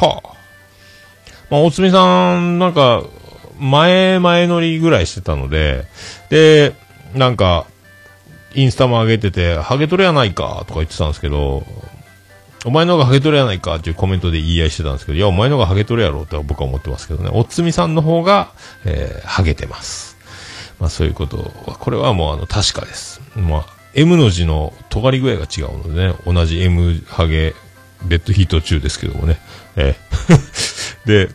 [0.00, 0.22] あ。
[1.50, 3.04] まあ、大津美さん、なんか、
[3.58, 5.84] 前、前乗りぐらいしてたので、
[6.30, 6.74] で、
[7.14, 7.66] なんか、
[8.54, 11.64] インスタも上げてて、ハゲトレやないか、とか言ってたんですけど、
[12.64, 17.30] お前の方がハゲトレやないかっていうコメントで言い合いしてたんですけど、いや、お前の方がハゲトレやろうって僕は思ってますけどね。
[17.32, 18.52] おつみさんの方が、
[18.84, 20.16] えー、ハゲてます。
[20.80, 23.20] まあそういうことは、これはもうあの、確かです。
[23.36, 27.54] まあ、M の字の尖り具合が違うのでね、同じ M ハゲ、
[28.06, 29.38] デッドヒート中ですけどもね。
[29.76, 31.28] えー で、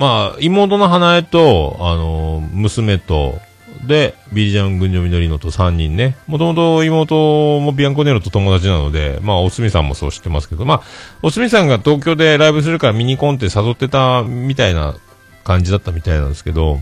[0.00, 3.38] まあ、妹の花江と、あの娘と、
[3.86, 6.16] で、ビリジャン群青緑のと3人ね。
[6.26, 10.82] もともと妹もビアンコネロと友達なので、まあ、おつみさんもそう知ってますけど、まあ、
[11.22, 14.96] おつみさんが東京でライブするからミニコンって誘ってたみたいな
[15.44, 16.78] 感じだったみたいなんですけど、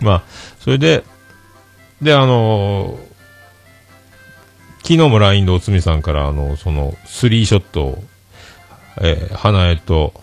[0.00, 0.22] まあ、
[0.60, 1.04] それで、
[2.00, 2.98] で、あの
[4.78, 8.04] 昨日も LINE でおつみさんから、あの、その、スリーショットを、
[9.00, 10.14] えー花江と、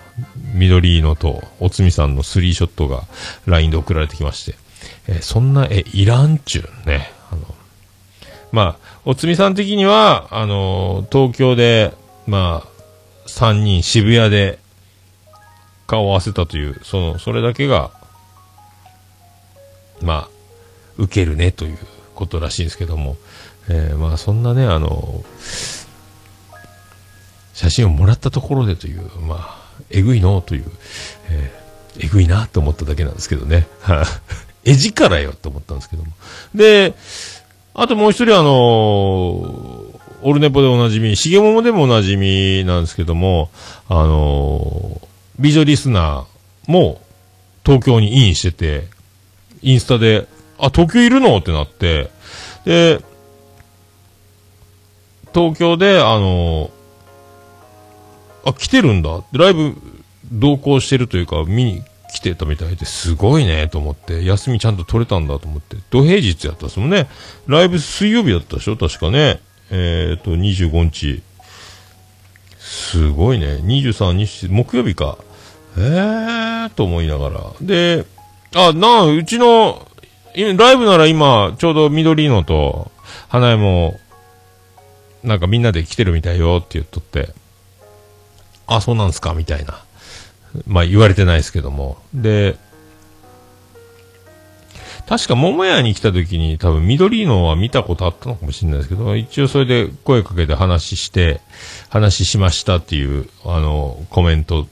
[0.54, 3.04] 緑色と、おつみさんのスリーショットが
[3.46, 4.58] LINE で送られてきまして、
[5.08, 7.12] えーそんな、え、いらんちゅうね。
[7.32, 7.42] あの、
[8.52, 11.94] まあ、おつみさん的には、あの、東京で、
[12.28, 12.80] まあ、
[13.28, 14.60] 3人渋谷で
[15.88, 17.92] 顔を合わせたという、その、それだけが、
[20.02, 20.30] まあ、
[20.98, 21.78] 受けるねという
[22.16, 23.18] ことらしいんですけども、
[23.70, 25.24] えーまあ、そんなね、あの、
[27.54, 29.59] 写真をもらったところでという、まあ、
[29.90, 30.66] えぐいのという、
[31.30, 31.60] えー
[32.02, 33.68] えぐいなと思っただけなんですけどね。
[33.82, 34.06] はい
[34.72, 36.12] 絵力よと思ったんですけども。
[36.54, 36.94] で、
[37.74, 38.52] あともう一人あの
[40.22, 43.50] オルネポでおなじみ、しげももでもおなじみなんですけども、
[43.88, 45.02] あの
[45.40, 47.02] 美女リスナーも
[47.66, 48.88] 東京にインしてて、
[49.62, 50.28] インスタで、
[50.58, 52.12] あ、東京いるのってなって、
[52.66, 53.00] で、
[55.34, 56.70] 東京で、あの
[58.46, 59.24] あ、来てるんだ。
[59.32, 59.76] ライブ
[60.32, 61.84] 同行してるというか、見に
[62.14, 67.08] 来てたみたいですごいねと思って、休みちゃんと取れたんだと思って、土平日やったんですもんね。
[67.48, 68.78] ライブ水曜日だったでしょ？
[68.78, 69.40] 確かね。
[69.72, 71.22] えっ、と、25日。
[72.58, 73.60] すごいね。
[73.64, 75.18] 23日、木曜日か。
[75.78, 77.42] えーと思いながら。
[77.62, 78.06] で、
[78.56, 79.88] あ、なあ、うちの、
[80.36, 82.92] ライブなら今、ちょうど緑のと、
[83.28, 84.00] 花江も、
[85.24, 87.34] なんかみんなで来てるみたいよって言っとって、
[88.70, 89.84] あ、そうなんすかみたいな。
[90.66, 91.98] まあ言われてないですけども。
[92.14, 92.58] で、
[95.08, 101.42] 確か桃屋に来た時に多分緑のは見たことあったのかもしれないですけど、一応それで声かけて話して、
[101.90, 104.68] 話しましたっていう、あの、コメント、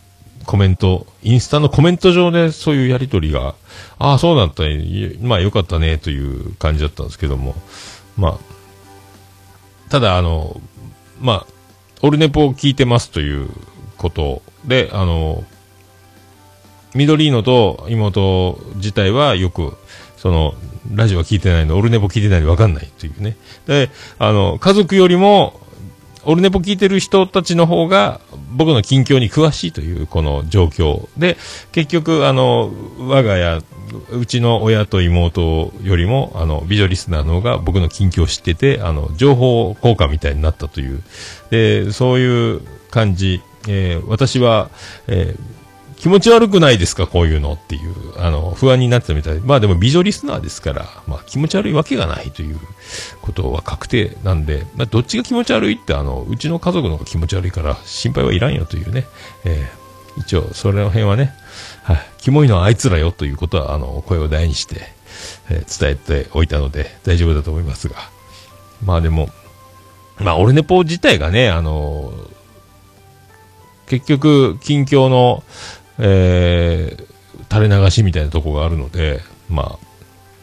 [0.46, 3.56] コメント、インスタのコメント上でそういうやりとりが、
[3.98, 7.56] ああ、そうだったね、まあよかったねという感じだったんですけども、
[8.16, 8.38] まあ、
[9.90, 10.62] ただあの、
[11.20, 11.48] まあ、
[12.04, 13.50] オルネポを聞いてますという
[13.98, 15.44] ことで、あの、
[16.96, 19.78] 緑のと妹自体はよく、
[20.18, 20.56] その、
[20.94, 23.38] ラジオは聞いてないの、オルネポ聞いてないの分かんないというね。
[23.68, 23.90] で、
[24.20, 25.60] あの、家族よりも、
[26.24, 28.20] オルネポ聞いてる人たちの方が、
[28.52, 31.08] 僕の近況に詳しいという、この状況。
[31.18, 31.38] で、
[31.72, 33.62] 結局、あの、我が家、
[34.12, 41.02] うちの親と妹よりも、あの、ビジョリスナーの方が僕の近況を知ってて、あの、情報交換みたいになったという。
[41.50, 43.42] で、そういう感じ。
[43.68, 44.70] えー私は、
[45.08, 45.58] えー
[45.98, 49.40] 気持ち悪くないですかこういうのっていう、あの、不安になってたみたい。
[49.40, 52.60] まあでも美女リスナーですから、まあ気持ち悪いわけがないという
[53.24, 59.06] ことは確定なんで、まあどっちが気持ち悪いって、あの、うちの家族の方が気持ち悪いから心配はいらんよというね。
[59.44, 59.88] えー
[60.18, 61.32] 一応、それの辺はね、
[61.84, 64.82] はい、キモいのはあいつらよということは、あの、声を大にして、
[65.50, 67.96] え伝えておいたので大丈夫だと思いますが。
[68.84, 69.30] まあでも、
[70.20, 72.12] まあ、オルネポ自体がね、あの
[73.88, 75.44] 結局、近況の、
[76.00, 77.08] えー
[77.50, 79.78] 垂れ流しみたいなとこがあるので、ま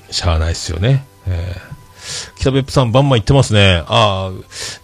[0.09, 1.05] あ、しゃあないっすよね。
[1.27, 1.75] えー
[2.39, 3.83] 北別府さん、バンバン言ってますね。
[3.87, 4.33] ああ、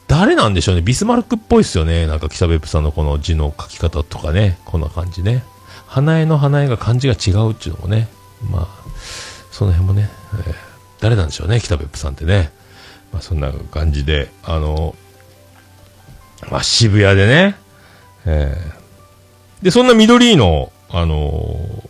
[0.06, 0.80] 誰なんでしょうね。
[0.82, 2.06] ビスマルクっぽいっすよね。
[2.06, 4.58] なんか北別府さんのこの字の書き方とかね。
[4.64, 5.44] こんな感じね。
[5.86, 8.08] 花江の花江が漢字が違うっていうのもね。
[8.50, 8.68] まあ、
[9.50, 10.10] その辺もね、
[10.46, 10.54] えー
[11.00, 11.60] 誰なんでしょうね。
[11.60, 12.52] 北別府さんってね。
[13.12, 14.94] まあ、そんな感じで、あの、
[16.50, 17.56] まあ、渋谷でね、
[18.26, 18.80] えー
[19.62, 21.84] で、そんな緑の、あの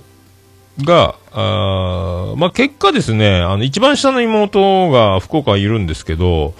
[0.79, 6.55] ーが、あまあ、結果ですね、あの、一番下の妹が福岡にいるんですけど、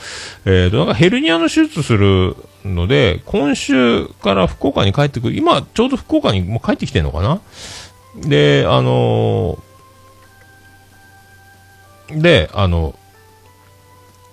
[0.45, 7.41] えーと、なんかヘルニアの手術するので、今週から福岡に帰ってくる、今、ちょうど福岡にもう帰ってきてんのかな？
[8.17, 12.95] で、あのーで、あの、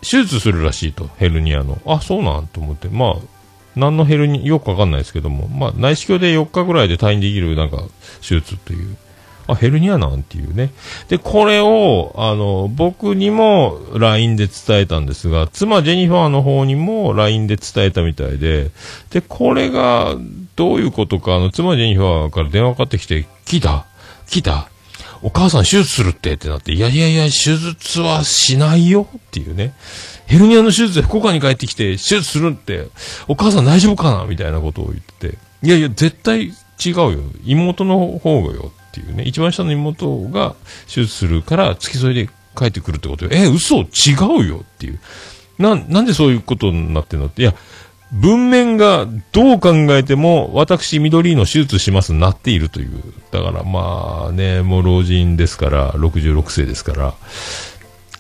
[0.01, 1.79] 手術するらしいと、ヘルニアの。
[1.85, 3.15] あ、そうなんと思って、まあ、
[3.77, 7.83] 何のヘルニよくわかんないですけども、まあ、内視鏡で4日ぐらいで退院できる、なんか、
[8.21, 8.97] 手術っていう。
[9.47, 10.71] あ、ヘルニアなんていうね。
[11.07, 18.71] で、これを、あの、僕にも LINE で伝えたんですが、妻ジェニファーの方にも LINE で伝えたみたいで、
[19.09, 20.17] で、これが、
[20.57, 23.85] どういうことか、あの、妻ジェニファーから電話かかってきて、聞いた？
[24.27, 24.69] 聞いた？
[25.23, 26.33] お母さん手術するって？
[26.33, 29.73] ってなって、いやいやいや、手術はしないよっていうね。
[30.27, 32.89] ヘルニアの手術で福岡に帰ってきて手術するって、
[33.27, 36.47] お母さん大丈夫かなみたいなことを言って、いやいや、絶対
[36.85, 37.19] 違うよ。
[37.45, 39.23] 妹の方がよっていうね。
[39.23, 40.55] 一番下の妹が
[40.85, 43.31] 手術するから付き添いで帰ってくるってことよ。
[43.33, 43.79] え、嘘？
[43.79, 43.85] 違
[44.39, 44.99] うよっていう。
[45.57, 47.55] な、なんでそういうことになってんのって、いや、
[48.11, 53.01] 文面がどう考えても私緑の手術しますなっているという。
[53.31, 57.13] だからまあね、もう老人ですから、66世ですから、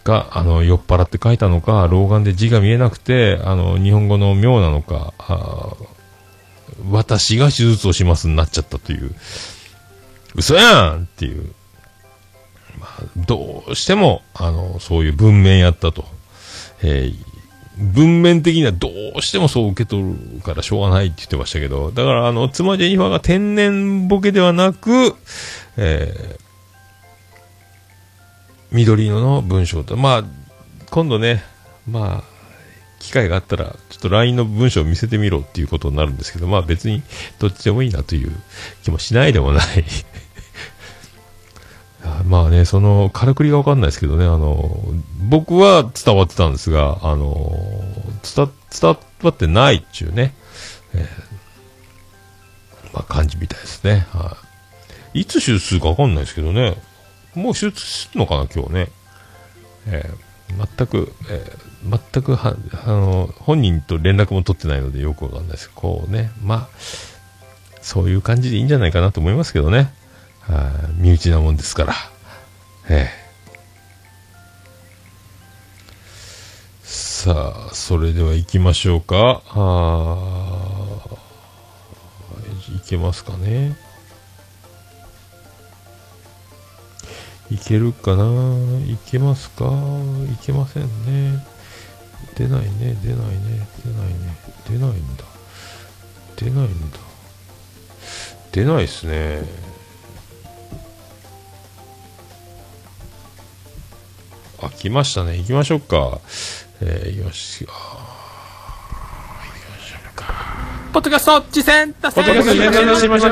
[0.07, 5.75] が、あの、酔っ払って書いたのか、老眼で字が見えなくて、あの、日本語の妙なのか、あ
[6.89, 9.13] 私が手術をしますになっちゃったという。
[10.35, 11.51] 嘘やんっていう。
[12.79, 16.05] まあ、どうしても、あの、そういう文面やったと。
[16.81, 17.37] えー
[17.79, 25.15] 文面的にはどうしてもそう受け取るからしょうがないって言ってましたけど、だからあの、妻ジェニファーが天然ボケではなく、
[25.77, 26.46] えー
[28.71, 30.23] 緑色の文章と、まあ、
[30.89, 31.43] 今度ね、
[31.89, 32.37] まあ、
[32.99, 37.03] 機会があったら、ちょっと LINE の文章を見せてみろっていうことになるんですけど、まあ別に
[37.39, 38.31] どっちでもいいなという
[38.83, 39.65] 気もしないでもない。
[42.25, 44.81] まあね、その、からくりがわかんないですけどね、あの、
[45.29, 47.51] 僕は伝わってたんですが、あの、
[48.35, 48.49] 伝、
[48.81, 50.33] 伝わってないっていうね、
[50.93, 51.27] えー
[52.93, 54.07] まあ感じみたいですね。
[54.11, 54.37] は
[55.13, 55.21] い。
[55.21, 56.77] いつ手術するかわかんないですけどね、
[57.37, 58.87] もう手術するのかな、今日ね。
[59.87, 60.27] えー
[60.77, 65.69] 全く、えー全くは、あの、本人と連絡も取ってないのでよくわかんないです。
[65.73, 66.77] こうね、まあ、
[67.81, 69.93] そういう感じでいいんじゃないかなと思いますけどね。
[70.41, 71.93] はい身内なもんですから。
[72.89, 73.27] ええ。
[76.83, 79.41] さあ、それでは行きましょうか。
[79.49, 80.17] あ
[82.75, 83.77] いけますかね。
[87.49, 88.23] いけるかな？
[88.85, 89.65] いけますか？
[89.65, 91.45] いけませんね。
[92.35, 94.37] 出ないね、出ないね、出ないね。
[94.69, 95.23] 出ないんだ。
[96.35, 96.97] 出ないんだ。
[98.51, 99.43] 出ないっすね。
[104.61, 105.37] あ、来ましたね。
[105.37, 106.19] 行きましょうか。
[106.81, 107.65] えー、よし。
[107.69, 108.03] あ
[110.93, 113.31] ポッドキャスト実践達ポッドキャスト成実践しましょう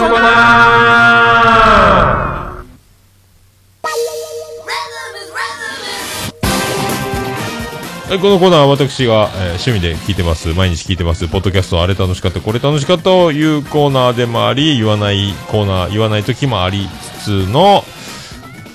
[8.08, 16.88] はい、このコーナーは私が、えー趣味で聞いてます、毎日聞いてます、ポッドキャストあれ楽しかった、これ楽しかったというコーナーでもあり、言わないコーナー、言わない時もあり
[17.20, 17.84] つつの、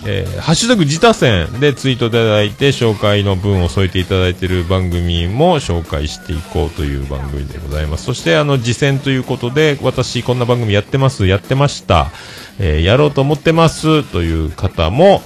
[0.04, 8.04] えーハッシュタグ自他戦でツイートいただいて紹介の文を添えていただいている番組も紹介していこうという番組でございます。
[8.06, 12.10] そしてあの次戦ということで私こんな番組やってます、やってました、
[12.58, 15.22] えーやろうと思ってますという方も、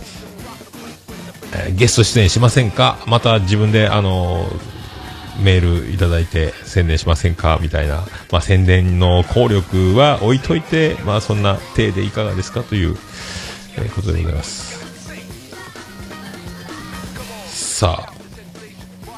[1.54, 2.98] えーゲスト出演しませんか？
[3.06, 4.46] また自分であの
[5.42, 7.58] メールいただいて宣伝しませんか？
[7.60, 12.62] みたいな、まあ、宣伝の効力は置いといて、まあ、そんな体でいかがですか？
[12.62, 12.96] という、
[13.76, 14.74] えーことでございます。
[17.76, 18.12] さあ、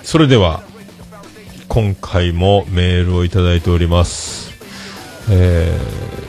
[0.03, 0.62] それでは、
[1.68, 4.51] 今回もメールをいただいております。
[5.30, 6.26] えー、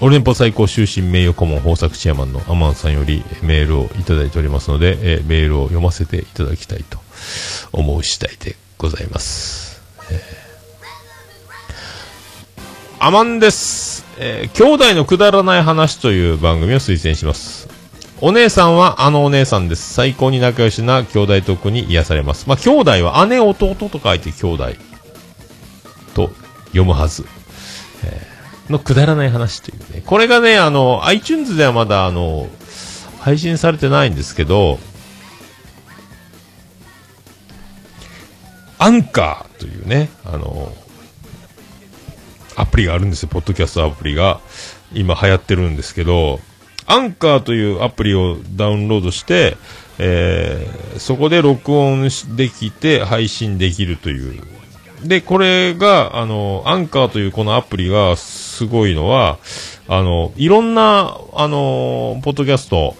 [0.00, 6.98] オルネポ最高終身名誉顧問豊作チェアマンのアマンさんよりメールをいただいておりますので、えーメールを読ませていただきたいと
[7.72, 9.82] 思う次第でございます。
[10.12, 10.20] え
[13.00, 14.06] アマンです。
[14.20, 17.68] えー兄弟のくだらない話という番組を推薦します。
[18.20, 19.94] お姉さんはあのお姉さんです。
[19.94, 22.48] 最高に仲良しな兄弟トークに癒されます。
[22.48, 24.68] まあ、兄弟は姉、弟と書いて兄弟
[26.14, 26.30] と
[26.66, 27.26] 読むはず。
[28.04, 28.27] え
[28.70, 30.02] のくだらない話というね。
[30.04, 32.48] これがね、あの、iTunes ではまだあの、
[33.20, 34.78] 配信されてないんですけど、
[38.78, 40.72] アンカーというね、あの、
[42.56, 44.40] アプリがあるんですよ、ポッドキャストアプリが。
[44.92, 46.40] 今流行ってるんですけど、
[46.86, 49.56] アンカーというアプリをダウンロードして、
[49.98, 54.42] えーそこで録音できて配信できるという。
[55.04, 58.16] で、これが、あの、アンカーというこのアプリが
[58.58, 59.38] すごいのは、
[59.86, 62.96] あの、いろんな、あの、ポッドキャスト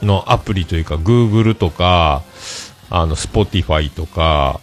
[0.00, 2.22] のアプリというか、Google とか、
[2.88, 4.60] あの、Spotify とか、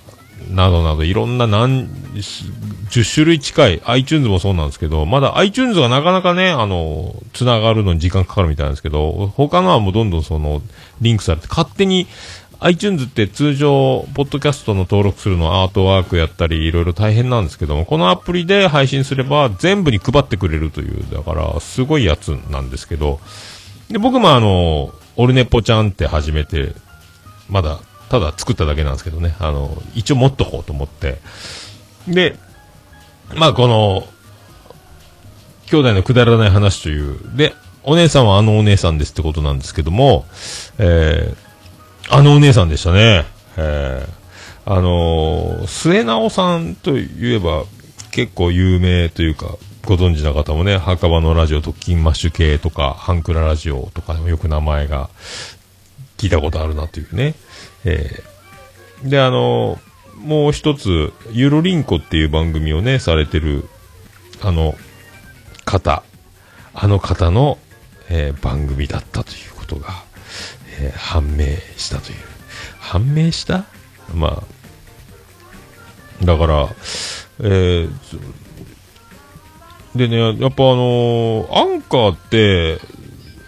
[0.49, 10.63] などなどいろんな何、10種類近い、iTunes もそうなんですけど、まだ iTunes がなかなかね、あの、つながるのに時間かかるみたいなんですけど、他のはもうどんどんその、
[11.01, 12.07] リンクされて、勝手に
[12.59, 23.19] iTunes って通常、ポッドキャストの登録するのアートワークやったり、いろいろ大変なんですけども、このアプリで配信すれば全部に配ってくれるという、だから、すごいやつなんですけど、
[23.89, 26.73] で、僕もあの、オルネポちゃんって始めて、
[27.49, 27.79] まだ、
[28.09, 31.19] ただ作っただけなんですけどね、あの、一応持っとこうと思って。
[32.07, 32.37] で、
[33.35, 34.07] まあこの、
[35.67, 37.53] 兄弟のくだらない話という、で、
[37.83, 40.25] お姉さんはあのお姉さんですってことなんですけども、
[40.79, 41.44] えー、
[42.09, 43.25] あのお姉さんでしたね。
[43.57, 47.63] えー、あのー末直さんといえば
[48.11, 55.09] 結構有名というか、ご存知な方もね、墓場のラジオ、特勤マッシュ系とか、ハンクララジオとかでもよく名前が
[56.17, 57.35] 聞いたことあるなというね。
[57.83, 59.79] えー、で、あのー
[60.15, 63.67] もう一つ、ゆるりんこっていう番組をね、されてる、
[64.41, 64.75] あの、
[65.65, 66.03] 方、
[66.73, 67.57] あの方の、
[68.09, 70.03] えー番組だったということが、
[70.79, 71.45] えー判明
[71.77, 72.17] したという。
[72.79, 73.65] 判明した？
[74.13, 74.43] ま
[76.21, 76.69] あ、だから、
[77.39, 77.89] えー
[79.95, 82.79] でね、やっぱあのーアンカーって、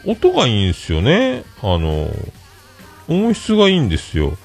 [0.05, 1.43] 音がいいんですよね。
[1.61, 2.31] あのー
[3.09, 4.37] 音質がいいんですよ。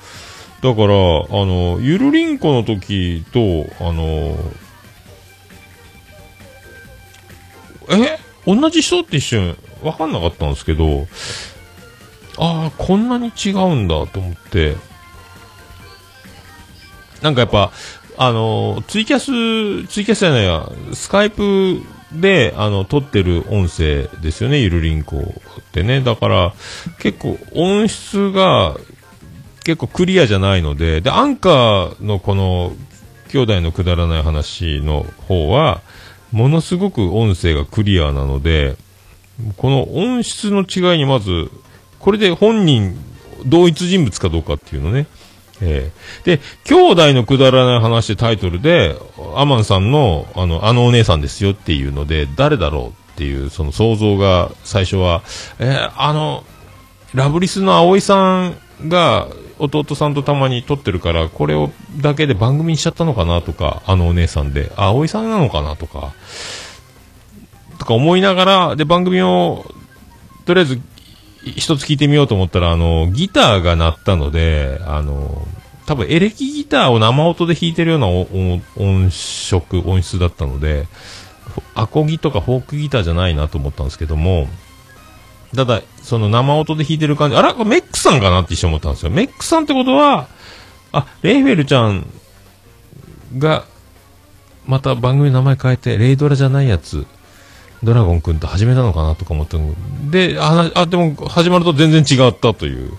[0.62, 4.37] だから、あの、ゆるりんこの時と、あの、
[7.91, 8.18] え？
[8.47, 11.07] 同じ人って一瞬わかんなかったんですけど、
[12.39, 14.76] ああ、こんなに違うんだと思って、
[17.20, 17.72] なんかやっぱ、
[18.16, 21.80] あの、ツイキャス、ツイキャスじゃないや、スカイプ
[22.12, 26.01] で、あの、撮ってる音声ですよね、ゆるりんこってね。
[26.01, 26.55] だから、
[26.99, 28.76] 結構音質が
[29.64, 32.72] 結構クリアじゃないので、で、アンカーのこの、
[33.28, 35.80] 兄弟のくだらない話の方は、
[36.33, 38.76] ものすごく音声がクリアなので、
[39.57, 41.51] この音質の違いにまず、
[42.03, 42.94] これで本人、
[43.46, 45.07] 同一人物かどうかっていうのね。
[45.62, 48.96] えーで、兄弟のくだらない話でタイトルで、
[49.36, 55.22] アマンさんの、あの、あのお姉さんですよっていうので、誰だろうっていう、その想像が、最初は、
[55.61, 56.44] えーあの、
[57.14, 58.57] ラブリスの葵さん
[58.88, 59.28] が、
[59.59, 66.12] 弟さんとたまに撮ってるから、これを、だけで番組にしちゃったのかなとか、あのお姉さんで、あ、葵さんなのかなとか、
[67.78, 69.64] とか思いながら、で、番組を、
[70.44, 70.80] とりあえず、
[71.45, 75.47] 一つ聞いてみようと思ったら、あの、ギターが鳴ったので、あの、
[75.86, 80.86] 多分エレキギターを生音で弾いてるような音色、音質だったので、
[81.74, 84.49] アコギとかフォークギターじゃないなと思ったんですけども、
[85.55, 89.11] ただ、その生音で弾いてる感じ、あら、これメックさんかなって一瞬思ったんですよ。
[89.11, 90.28] メックさんってことは、
[90.93, 92.07] あ、レイフェルちゃん
[93.36, 93.64] が、
[94.66, 97.07] また番組の名前変えて、レイドラじゃないやつ、
[97.83, 99.74] ドラゴンくんと始めたのかなとか思ったの
[100.11, 102.93] で、あ、あでも始まると全然違ったという、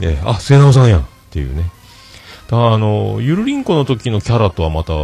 [0.00, 1.70] えあ、末直さんやんっていうね。
[2.48, 4.94] だからあの、ゆるりんこの時のキャラとはまた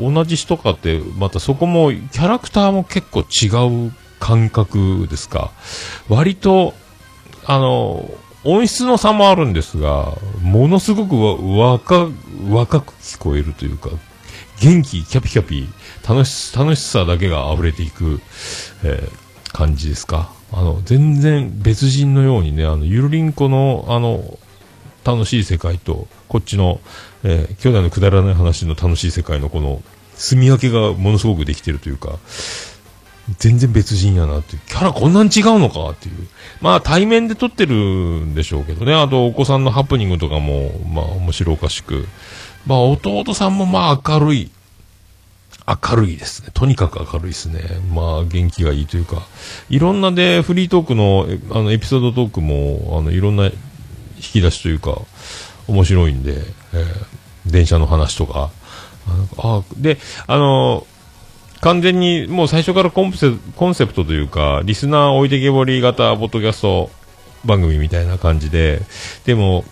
[0.00, 5.50] 同じ人かって、またそこもキャラクターも結構違う感覚ですか。
[6.08, 6.74] 割と、
[7.44, 8.08] あの、
[8.44, 12.08] 音質の差もあるんですが、ものすごくわ若、
[12.48, 13.90] 若く聞こえるというか、
[14.60, 15.68] 元気、キャピキャピ、
[16.08, 18.20] 楽し、楽しさだけが溢れていく、
[18.84, 19.22] えー
[19.52, 20.32] 感じですか？
[20.50, 24.38] あの、全然別人のようにね、あの、ゆるりんこの、あの、
[25.04, 26.80] 楽しい世界と、こっちの、
[27.22, 29.82] えー兄弟のくだらない話の楽しい世界のこの、
[30.14, 32.18] 住み分けがものすごくできてるというか、
[33.38, 34.62] 全然別人やなっていう。
[34.66, 36.28] キャラこんなに違うのかっていう。
[36.60, 38.94] まあ対面で撮ってるんでしょうけどね。
[38.94, 42.06] あとお子さんのハプニングとかも、まあ面白おかしく。
[42.66, 44.50] まあ弟さんもまあ明るい。
[45.66, 46.50] 明るいですね。
[46.52, 47.60] とにかく明るいですね。
[47.94, 49.22] まあ元気がいいというか。
[49.70, 53.52] いろんなでフリートークの、あのエピソードトークも、あのいろんな引
[54.16, 55.00] き出しというか、
[55.68, 56.42] 面白いんで、
[56.72, 58.50] えー電車の話とか。
[59.36, 60.86] ああで、あの
[61.60, 66.90] 完全にもう最初からコンセコンセプトというか、リスナー置いてけぼり型ポッドキャスト
[67.44, 68.80] 番組みたいな感じで、
[69.24, 69.64] でも、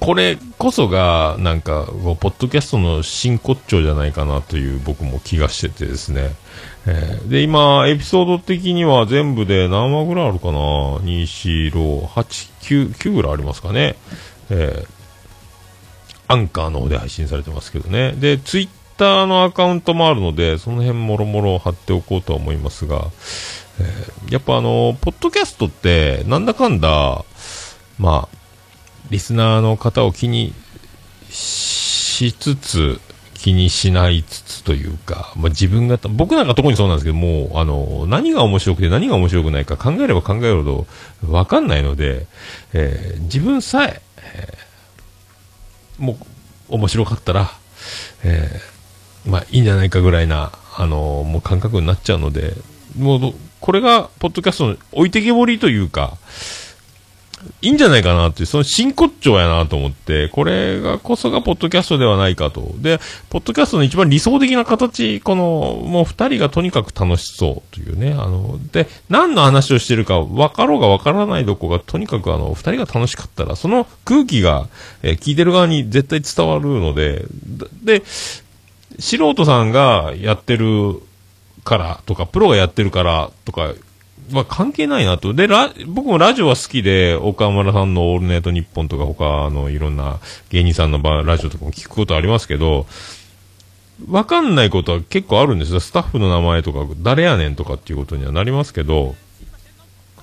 [0.00, 6.34] これこそが、なんか、ポッドキャストの真骨頂じゃないかなという僕も気がしててですね。
[6.86, 13.96] えーで、今、エピソード的には全部で何話ぐらいあるかな ?2、4、6、8、9、9ぐらいありますかね。
[14.48, 15.00] えー
[16.30, 18.12] アンカーの方で配信されてますけどね。
[18.12, 23.06] で、ツイッターのアカウントもあるので、その辺もろもろ貼っておこうとは思いますが、
[23.80, 27.24] えーやっぱあの、ポッドキャストって、なんだかんだ、
[27.98, 28.39] まあ、
[29.10, 30.54] リスナーの方を気に
[31.30, 33.00] しつつ、
[33.34, 40.86] 気にしないつつというか、まあ、自分が、僕なんか特にそうなんですけどもう、あの、何が面白くて何が面白くないか考えれば考えるほ
[41.22, 42.26] どわかんないので、
[42.72, 46.18] えー自分さえ、えーも
[46.68, 47.50] う、面白かったら、
[48.24, 52.54] えーまあ、いいんじゃないかぐらいな、あのもう感覚になっちゃうので、
[52.98, 56.16] もう、これが、ポッドキャストの置いてけぼりというか、
[57.62, 62.74] いいんじゃないかなっていう、その真骨頂やなと思って、これがこそがポッドキャストではないかと。
[62.78, 62.98] で、
[63.30, 74.68] ポッドキャストの一番理想的な形、この、もう二人がとにかく楽しそうというね、あの、で、何の話をしてるか分かろうが分からないどこが、とにかくあの、二人が楽しかったら、その空気が、
[75.02, 77.24] えー聞いてる側に絶対伝わるので、
[77.82, 78.02] で、
[78.98, 81.00] 素人さんがやってる
[81.64, 83.72] からとか、プロがやってるからとか、
[84.30, 85.34] まあ関係ないなと。
[85.34, 90.18] で、ラ僕もラジオは好きで、岡村さんのオールナイトニッポンとか他のいろんな
[90.50, 92.86] 芸人さんのラジオとかも聞くことありますけど、
[94.08, 95.80] わかんないことは結構あるんですよ。
[95.80, 99.14] スタッフの名前とか、誰やねんとかっていうことにはなりますけど、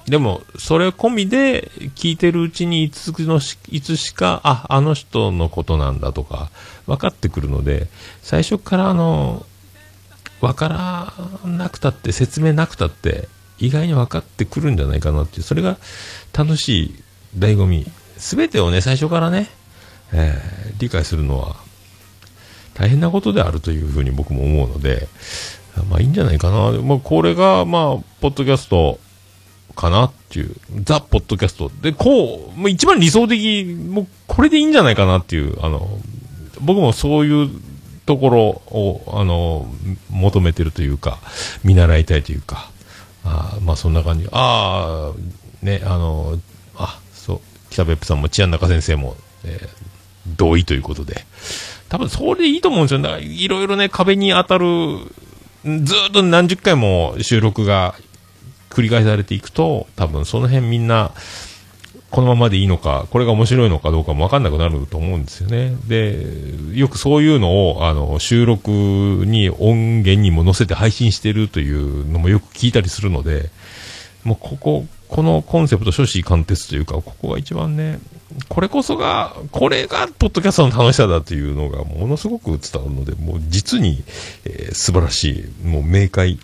[0.08, 6.50] でも、それ込みで聞いてるうちにいつのし、いつしか、あ、あの人のことなんだとか、
[6.86, 7.88] 分かってくるので、
[8.22, 9.46] 最初からあの、
[10.40, 10.70] 分か
[11.44, 13.28] らなくたって、説明なくたって、
[13.60, 15.78] 意外に分かってくるんじゃないかなっていう、それが
[16.34, 16.96] 楽しい
[17.38, 17.86] 醍醐味。
[18.18, 19.50] すべてをね、最初からね、
[20.14, 21.56] えー理解するのは
[22.76, 25.08] 大変なことであるというふうに僕も思うので、
[25.90, 26.72] まあいいんじゃないかな。
[26.82, 27.84] まあこれが、まあ、
[28.22, 29.00] ポッドキャスト
[29.76, 31.72] かなっていう、ザ・ポッドキャスト。
[31.82, 35.88] で、こう、もう一番理想的、もうこれでいいんじゃないかなっていう、あの、
[36.62, 37.50] 僕もそういう
[38.06, 39.68] ところを、あの、
[40.12, 41.20] 求めてるというか、
[41.64, 42.70] 見習いたいというか、
[43.28, 44.28] あまあそんな感じ。
[44.32, 46.40] ああ、ね、あの、
[46.76, 49.88] あ、そう、北別府さんも、千谷中先生も、えー
[50.36, 51.26] 同意ということで。
[51.90, 53.00] 多分それでいいと思うんですよ。
[53.00, 54.66] だからいろいろね、壁に当たる、
[55.64, 57.96] ずっと何十回も収録が
[58.70, 61.12] 繰り返されていくと、多分その辺みんな、
[62.10, 65.76] このままでいいのか、これが面白いのかどうかもわかんなくなると思うんですよね。
[65.88, 66.26] で、
[66.74, 73.50] よくそういうのを、あの、収録に音源にも載せて配信してるというのもよく聞いたりするので、
[74.24, 78.00] もうここ、このコンセプト、諸子貫徹というか、ここが一番ね、
[78.50, 84.04] これこそが、これが、ポッドキャストの楽しさだというのが、ものすごく伝わるので、もう実に、
[84.46, 86.40] えー素晴らしい、もう明快。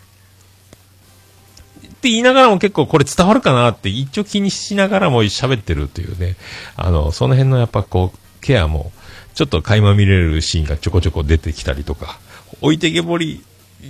[2.04, 6.36] って言いながらも結構これ伝わるかなって一応気にしながらも喋ってるというね、
[6.76, 8.91] あの、その辺のやっぱこう、ケアも、
[9.34, 12.20] ちょっと垣間見れるシーンがちょこちょこ出てきたりとか、
[12.60, 13.41] 置いてけぼり、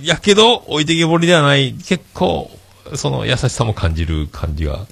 [0.04, 2.52] やけど、置いてけぼりではない、結構、
[2.94, 4.86] その優しさも感じる感じが、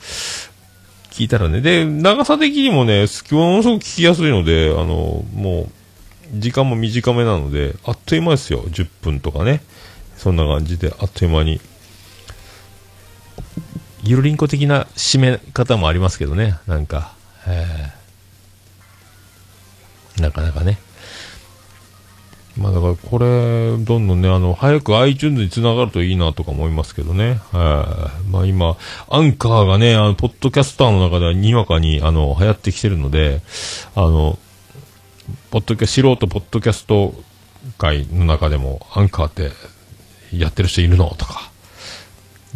[1.13, 1.61] 聞いたらね。
[1.61, 3.23] で、長さ的にもね、ものす
[3.69, 8.65] ごく聞きやすいので、あの、もう、時間も短めなので、あっという間ですよ。
[8.65, 9.63] 10分とかね。
[10.17, 11.61] そんな感じで、あっという間に。
[14.03, 16.59] ゆるりんこ的な締め方もありますけどね。
[16.67, 17.13] なんか、
[17.47, 18.03] えー
[20.21, 20.79] なかなかね。
[22.59, 27.41] まあだからこれ、どんどんね、あの、早く iTunes に繋がるといいなとか思いますけどね。
[27.51, 28.29] はい。
[28.29, 28.77] まあ今、
[29.09, 33.41] アンカーがね、あの、ポッドキャスターの中ではにわかに、あの、流行ってきてるので、
[33.95, 34.39] あの、
[35.51, 37.15] ポッドキャ素人ポッドキャスト
[37.79, 39.51] 界の中でも、アンカーって
[40.37, 41.15] やってる人いるの？
[41.17, 41.51] とか、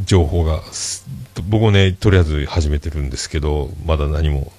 [0.05, 0.61] 情報が、
[1.49, 4.53] 僕もね、とりあえず始めてるんですけど、まだ何も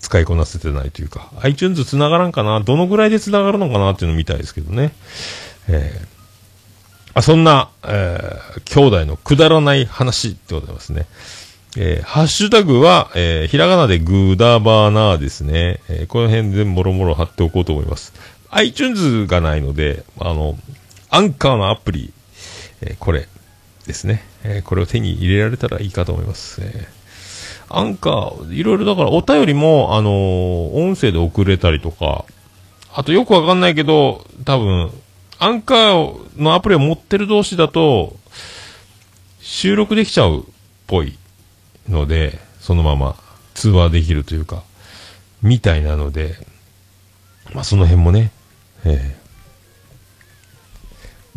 [0.00, 4.92] 使いこなせてないというか、iTunes 繋がらんかなどのぐらいで繋がるのかなっていうのを見たいですけどね。
[5.68, 6.18] えー
[7.14, 11.06] あそんな、えー兄弟のくだらない話でございますね。
[11.76, 15.80] えーハッシュタグは、えーひらがなでグーダバーナーですね。
[15.88, 18.12] えーこの辺でもろもろ貼っておこうと思います。
[18.50, 20.56] iTunes がないので、あの、
[21.10, 22.12] アンカーのアプリ、
[22.82, 23.26] えーこれ
[23.88, 26.60] ですね、えーこれを手に入れられたらいいかと思います。
[26.62, 26.98] えー
[27.70, 32.24] アンカー、いろいろだからお便りも、あのー音声で送れたりとか、
[32.94, 34.90] あとよくわかんないけど、多分、
[35.38, 38.16] アンカーのアプリを持ってる同士だと、
[39.40, 40.42] 収録できちゃうっ
[40.86, 41.16] ぽい
[41.88, 43.16] ので、そのまま
[43.54, 44.62] 通話できるというか、
[45.42, 46.34] みたいなので、
[47.54, 48.32] まあその辺もね、
[48.84, 49.17] ええ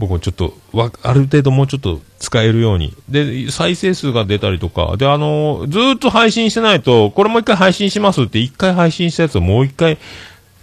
[0.02, 2.91] 僕もちょっとわ、ある程度もうちょっと使えるように。
[3.08, 9.99] で、再生数が出たりとか、で、あの、ずっと配信してないと、これもう一回配信しますって、一回配信したやつをもう一回、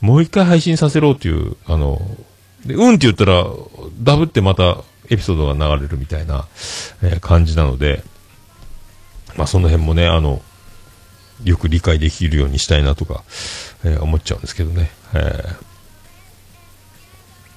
[0.00, 2.02] もう一回配信させろっていう、あの、
[2.66, 3.44] で、うんって言ったら、
[4.00, 4.78] ダブってまた
[5.08, 6.46] エピソードが流れるみたいな、
[7.04, 8.02] えー感じなので、
[9.36, 10.42] まあその辺もね、あの、
[11.44, 13.22] よく理解できるようにしたいなとか、
[13.84, 14.90] え思っちゃうんですけどね。
[15.14, 15.68] えー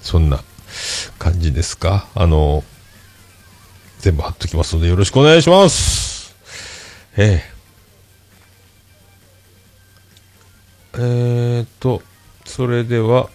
[0.02, 0.40] そんな
[1.20, 2.08] 感じですか？
[2.16, 2.64] あの、
[4.00, 6.36] 全部貼っときますのでよろしくお願いします。
[7.18, 7.44] え
[10.94, 12.02] ええーと、
[12.46, 13.30] それでは、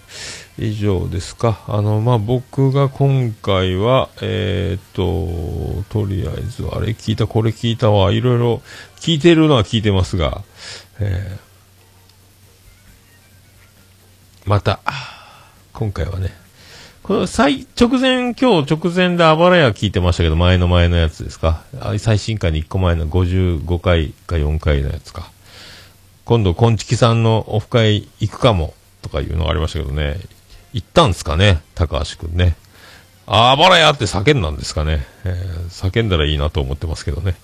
[0.59, 1.63] 以上ですか？
[1.69, 8.63] あの、まあ、僕が今回は、えーと、とりあえず、あれ聞いた、これ聞いたわ、いろいろ
[8.97, 10.43] 聞いてるのは聞いてますが、
[10.99, 11.47] えー
[14.49, 14.81] また、
[15.73, 16.31] 今回はね、
[17.07, 21.63] この最、直前、今日直前であばらや聞いてましたけど、前の前のやつですか？
[21.99, 25.31] 最新回に1個前の55回か4回のやつか。
[26.25, 30.17] 今度、こんちきさんのオフ会行くかも、とかいうのがありましたけどね。
[30.73, 32.57] 行ったんですかね、高橋くんね。
[33.29, 35.07] あばらやって叫んだんですかね？
[35.25, 37.37] えー叫んだらいいなと思ってますけどね。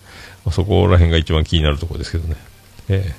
[0.45, 2.35] まそこら辺が一番気になるところですけどね。
[2.89, 3.15] え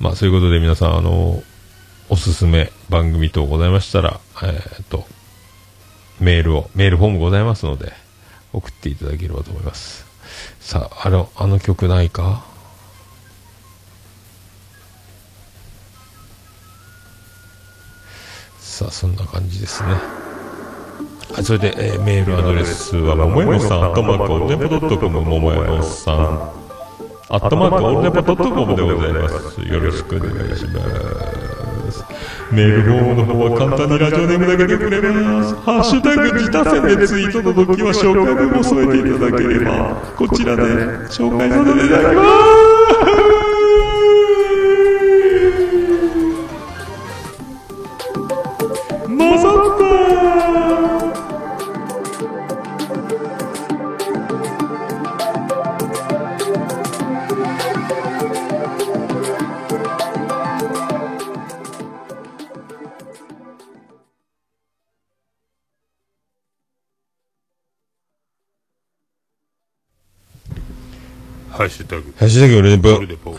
[0.00, 1.42] ーまあ、そういうことで皆さん、あの
[2.10, 5.04] おすすめ番組等ございましたら、えーっと、
[6.20, 7.92] メールを、メールフォームございますので、
[8.52, 10.04] 送っていただければと思います。
[10.60, 12.44] さあ、あの、あの曲ないか？
[18.60, 19.88] さあ、そんな感じですね。
[21.32, 26.16] はい、それで、えーメールアドレスは、ももやのさん、アットマークオルネポドットコム、ももやさん、
[27.28, 29.60] アットマークオルネポドットコムでございます。
[29.62, 31.33] よろしくお願いします。
[32.50, 35.54] メールフォームの方は簡単にラジオネームだけでくれます。
[35.56, 40.62] ハッシュタグ自他戦でツイートの時は紹介文も添えていただければ、こちらで
[41.08, 42.53] 紹介させていただきます。
[72.24, 72.24] シュタグ。
[72.24, 72.94] ハッシュタグオルネポ。
[72.94, 73.38] オルネポハ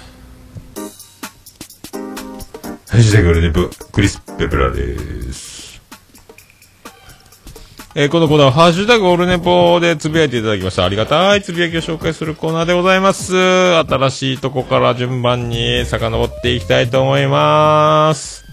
[2.98, 3.70] ッシュタグオルネポ。
[3.92, 5.82] クリス・ペプラです。
[7.98, 10.84] えーこのコーナーは、ハッシュタグオルネポでつぶやいていただきました。
[10.84, 13.34] ありがたいつぶやきを紹介するコーナーでございます。
[13.36, 18.45] 新しいとこから順番に遡っていきたいと思います。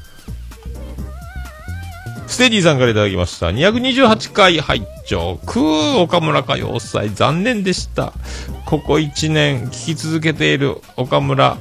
[2.33, 3.49] ステディさんからいただきました。
[3.49, 8.14] 228回拝聴クー岡村歌謡祭残念でした。
[8.64, 11.59] ここ1年聞き続けている岡村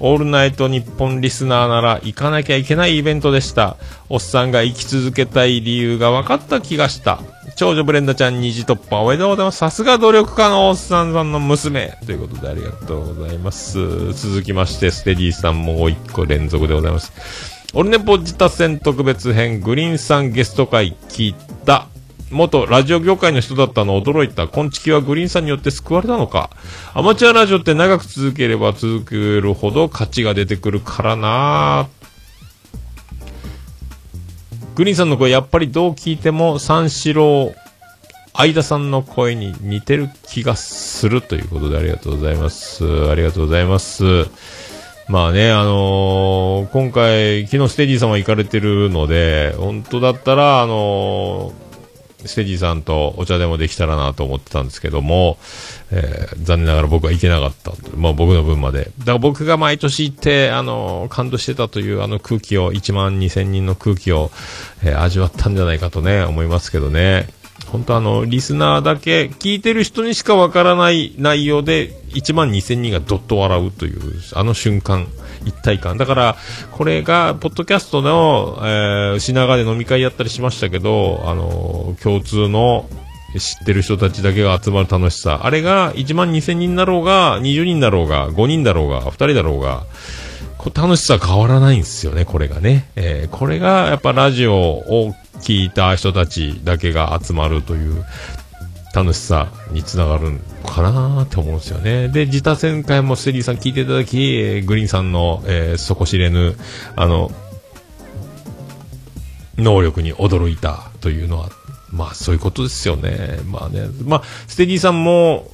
[0.00, 3.76] オールナイト日本リスナーなら行かなきゃいけないイベントでした。
[4.08, 7.20] おっさんが生き続けたい理由が分かった気がした。
[7.54, 9.58] 長女ブレンダちゃん虹突破おめでとうございます。
[9.58, 11.96] さすが努力家のおっさんさんの娘。
[12.04, 14.12] ということでありがとうございます。
[14.12, 17.57] 続きまして、ステディさんもう一個連続でございます。
[17.74, 21.34] オルネポ自他戦特別編グリーンさんゲスト会聞い
[21.66, 21.88] た。
[22.30, 24.48] 元ラジオ業界の人だったの驚いた。
[24.48, 26.48] 今月はグリーンさんによって救われたのか。
[26.94, 31.88] アマチュアラジオって長く続ければ続けるほど価値が出てくるからな
[34.74, 37.52] グリーンさんの声やっぱりどう聞いても三四郎
[38.32, 43.10] 相田さんの声に似てる気がするということでありがとうございます。
[43.10, 44.04] ありがとうございます。
[45.08, 51.68] まあね、あのー今回、昨日ステディさんは行かれてるので、本当だったら、あのー
[52.26, 55.38] ステディさんとお茶でもできたらなと思ってたんですけども、
[55.92, 57.72] えー残念ながら僕は行けなかった。
[57.96, 58.90] まあ僕の分まで。
[58.98, 64.30] だから僕が毎年行って、あのー感動してたというあの空気を、1万2000人の空気を、
[64.84, 67.28] え味わったんじゃないかとね、思いますけどね。
[67.70, 74.00] 本当あの、リスナーだけ、聞いてる人にしかわからない内容で、1万2000人がどっと笑うという、
[74.34, 75.06] あの瞬間、
[75.44, 75.98] 一体感。
[75.98, 76.36] だから、
[76.72, 82.88] これが、ポッドキャストの、えー品川で飲み会やったりしましたけど、あの共通の、
[83.36, 85.40] 知ってる人たちだけが集まる楽しさ。
[85.42, 89.84] あれが1万2000人だろうが、20人だろうが、5人だろうが、2人だろうが、
[90.74, 92.88] 楽しさ変わらないんですよね、これがね。
[92.96, 98.04] えーこれがやっぱラジオを聞いた人たちだけが集まるという
[98.94, 102.08] 楽しさにつながるんかなって思うんですよね。
[102.08, 106.56] で、自他戦会もステディさん聞いていただき、えーグリーンさんの、えー底知れぬ、
[106.96, 107.30] あの、
[109.56, 111.50] 能力に驚いたというのは、
[111.90, 113.40] まあそういうことですよね。
[113.46, 115.50] まあね、まあ、ステディさんも、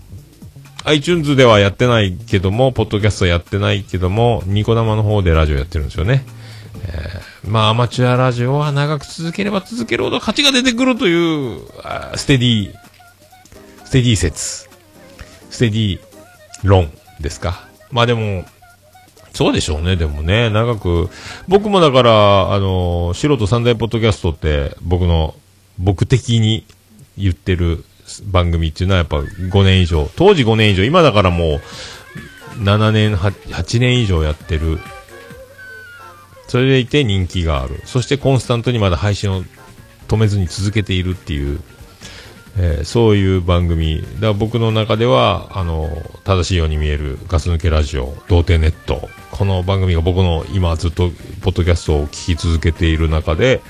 [0.85, 6.24] iTunes ではやってないけども、ポッドキャストやってないけども、ニコ生の方でラジオやってるんですよね。
[6.87, 12.74] えーまあ、アマチュアラジオは長く続ければ続けるほど価値が出てくるという、あステディ、
[13.85, 14.68] ステディ説、
[15.51, 16.01] ステディ
[16.62, 17.66] 論ですか。
[17.91, 18.45] まあでも、
[19.32, 21.11] そうでしょうね、でもね、長く、
[21.49, 25.35] 僕もだから、あの、素人三大ポッドキャストって、僕の、
[25.78, 26.64] 僕的に
[27.18, 27.85] 言ってる
[28.26, 31.60] 番組っていうのはやっぱ5年以上、当時5年以上、今だからもう、
[32.62, 34.78] 7年、8, 年以上やってる。
[36.46, 37.80] それでいて人気がある。
[37.84, 39.42] そしてコンスタントにまだ配信を
[40.08, 41.60] 止めずに続けているっていう、
[42.56, 44.02] えーそういう番組。
[44.02, 45.90] だから僕の中では、あの、
[46.22, 49.08] 正しいように見えるガス抜けラジオ、童貞ネット。
[49.32, 51.10] この番組が僕の今ずっと
[51.42, 53.60] ポッドキャストを聞き続けている中で、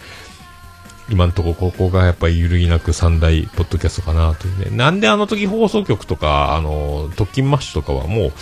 [1.10, 4.76] 今のところここがやっぱり揺るぎなく三大ポッドキャストかなというね。
[4.76, 8.32] なんであの時放送局とか、あの、特勤マッシュとかはもう、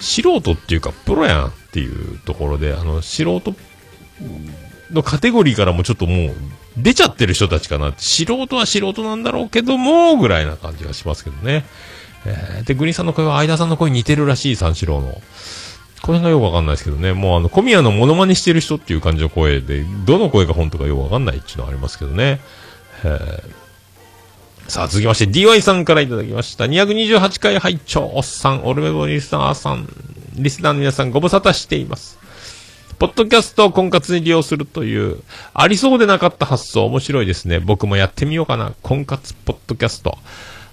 [0.00, 3.54] 素人っていうかプロやんっていうところで、あの、素人
[4.92, 6.34] のカテゴリーからもちょっともう
[6.76, 7.92] 出ちゃってる人たちかな。
[7.96, 11.64] 素人は素人なんだろうけども、ぐらいな感じがしますけどね。
[12.26, 15.20] えーで、グリーンさんの声は相田さんの声に似てるらしい、三四郎の。
[16.04, 17.14] これがよくわかんないですけどね。
[17.14, 22.40] もうあの、小宮のモノマネしてる人っていう感じの声で、どの声が本当かよくわかんないっていうのはありますけどね。
[24.68, 26.64] さあ、続きまして、DY さんからいただきました。
[26.64, 29.88] 228回拝聴おっさん、オルメボリスナーさん、
[30.34, 32.18] リスナーの皆さんご無沙汰しています。
[32.98, 35.22] ポッドキャストを婚活に利用するという、
[35.54, 37.60] ありそうでなかった発想、面白いですね。
[37.60, 38.74] 僕もやってみようかな。
[38.82, 40.18] 婚活ポッドキャスト。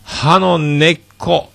[0.04, 1.51] 歯の根っこ。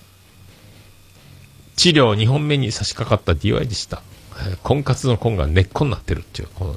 [1.77, 4.01] 治療2本目に差し掛かった DY でした。
[4.63, 6.75] 婚活の婚が根っこになってるっていう、この、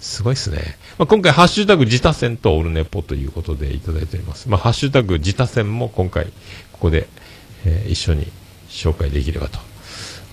[0.00, 0.76] すごいですね。
[0.98, 4.48] まあ、今回、ハッシュタグ自他戦とオルネポということでいただいております。
[4.48, 6.26] まあ、ハッシュタグ自他戦も今回、
[6.72, 7.06] ここで、
[7.64, 8.26] えー一緒に
[8.68, 9.58] 紹介できればと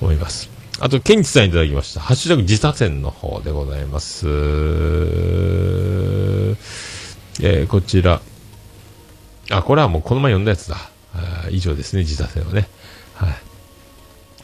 [0.02, 0.50] 思います。
[0.80, 2.00] あと、ケンチさんいただきました。
[2.02, 4.28] ハッシュタグ自他戦の方でございます。
[4.28, 8.22] えーこちら。
[9.50, 10.78] あ、これはもうこの前読んだやつだ。
[11.14, 12.68] あ以上ですね、自他戦はね。
[13.16, 13.51] はい。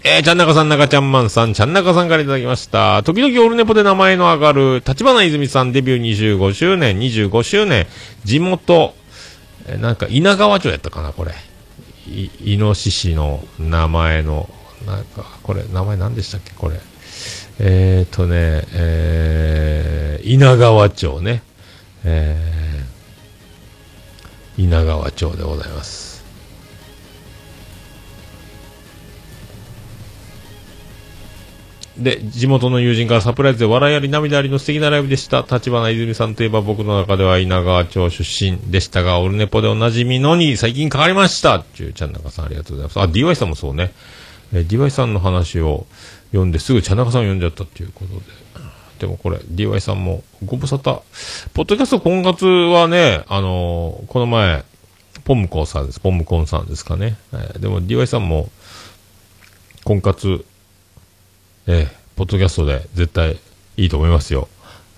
[0.03, 3.01] えー、ちゃんなかさん、なかちゃんまんさん、ちゃんなかさんからいただきました。
[3.03, 7.87] 時々オルネポで名前の上がる、立花泉さんデビュー25周年、25周年、
[8.23, 8.93] 地元、
[9.67, 11.33] えーなんか稲川町やったかな、これ。
[12.07, 14.49] いイノシシの名前の、
[14.85, 16.79] なんか、これ、名前何でしたっけ、これ。
[17.59, 21.41] えーとね、えー、稲川町ね。
[22.05, 26.06] えー、稲川町でございます。
[31.97, 35.45] で、地元の友人からサプライズで笑いあり涙ありの素敵なライブでした。
[35.49, 42.99] 立花泉さんといえば僕の中では稲川町出身でしたが、オルネポでおなじみのに最近変わりましたっていう、ちゃんなかさんありがとうございます。
[42.99, 43.93] あ、DY さんもそうね。
[44.53, 45.87] え DY さんの話を
[46.31, 48.21] 読んですぐ茶中さんを読んじゃったっていうことで。
[48.99, 51.01] でもこれ、DY さんもご無沙汰。
[51.53, 54.63] ポッドキャスト今月はね、あのーこの前、
[55.23, 55.99] ポムコンさんです。
[55.99, 57.17] ポムコンさんですかね。
[57.33, 58.49] えーでも DY さんも、
[59.83, 60.45] 婚活、
[61.67, 63.37] ええポッドキャストで絶対
[63.77, 64.47] いいと思いますよ。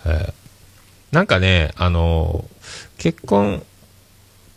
[0.05, 0.33] ええ
[1.11, 2.59] なんかね、あのー
[2.99, 3.63] 結婚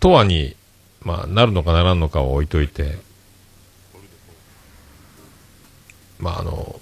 [0.00, 0.56] とはに、
[1.02, 2.98] まあ、なるのかならんのかを置いといて、
[6.18, 6.80] まあ、あの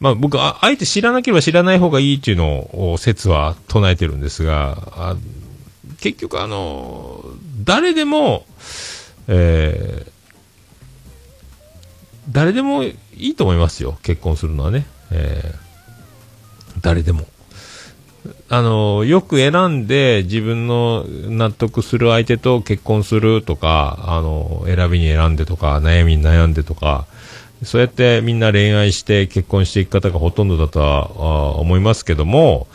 [0.00, 5.16] まあ、僕あ、あえて知らなければ知らない方がいいっていうのを説は唱えてるんですが、
[6.00, 7.24] 結局あの
[7.64, 8.44] 誰でも、
[9.28, 10.19] えー
[12.30, 14.86] 誰でもいいと思いますよ、結婚するのはね。
[15.10, 15.70] えー
[16.80, 17.26] 誰でも。
[18.48, 27.06] あの、よく選んで自分の納得する相手と結婚するとか、あの、選びに選んでとか、悩みに悩んでとか、
[27.62, 32.66] そうやってみんな恋愛して結婚していく方がほとんどだとは思いますけども、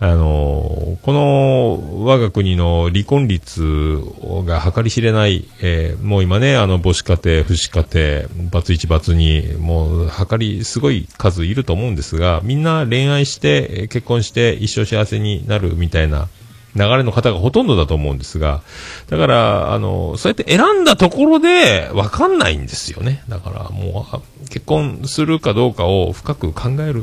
[0.00, 4.00] あの、この我が国の離婚率
[4.46, 16.28] が計り知れない、えーもう今ね、あの母子家庭、父子家庭、バツ1、バツ2、もう計りすごい数いると思うんですが、みんな恋愛して、結婚して一生幸せになるみたいな
[16.76, 18.62] 流れの方がほとんどだと思うんですが、
[19.08, 23.24] だから、あの、そうやって選んだところで分かんないんですよね。
[23.28, 24.06] だからも
[24.44, 27.02] う、結婚するかどうかを深く考える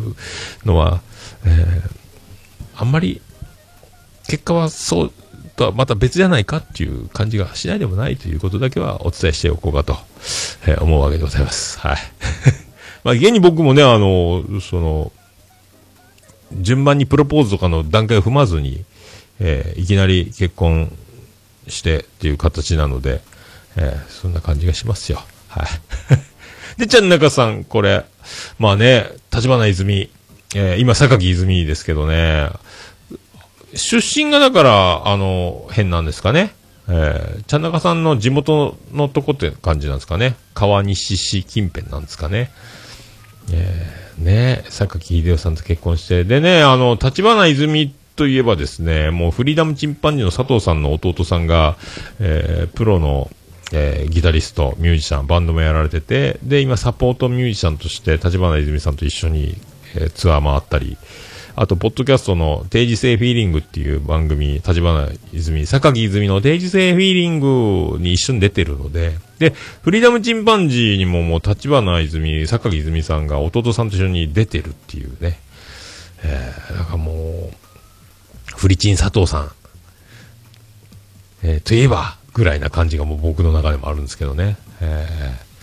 [0.63, 1.01] のは、
[1.45, 2.04] えー
[2.77, 3.21] あんまり、
[4.27, 5.11] 結果はそう
[5.55, 9.97] とはまた別じゃないかっていう感じがしないでもないということだけはお伝えしておこうかと、
[10.67, 11.79] え思うわけでございます。
[11.79, 11.97] はい。
[13.03, 15.11] まあ、現に僕もね、あの、その、
[16.53, 18.83] 順番にプロポーズとかの段階を踏まずに、
[19.39, 20.91] えーいきなり結婚
[21.67, 23.21] してっていう形なので、
[23.75, 25.23] えーそんな感じがしますよ。
[25.47, 25.67] はい。
[26.79, 28.03] で、ちゃん中さん、これ、
[28.59, 30.09] まあね、立花泉、
[30.57, 32.49] えー今、榊泉ですけどね、
[33.73, 36.55] 出身がだから、あの、変なんですかね。
[36.87, 40.35] えー、ちゃん中さんの地元のとこって感じなんですかね。
[40.53, 42.51] 川西市近辺なんですかね。
[43.51, 51.75] えー、ね、榊秀夫さんと結婚して、でね、あの、立花泉といえばですね、もうフリーダムチンパンジーの佐藤さんの弟さんが、
[52.19, 53.29] えー、プロの、
[53.73, 59.57] えーギタリスト、ミュージシャン、バンドもやられてて、で、今サポートミュージシャンとして、立花泉さんと一緒に、
[59.95, 60.97] えツアー回ったり、
[61.57, 75.39] あと、ポッドキャストの定時性フィーリングっていう番組、立花泉、榊泉の定時性フィーリングに一緒に出てるので、で、フリーダムチンパンジーにももう立花泉、榊泉さんが弟さんと一緒に出てるっていうね、
[76.23, 79.51] えー、なんかもう、フリチン佐藤さん、
[81.43, 84.57] えーといえば、ぐらいな感じがもう僕の中でもあるんですけどね。
[84.81, 85.54] えー。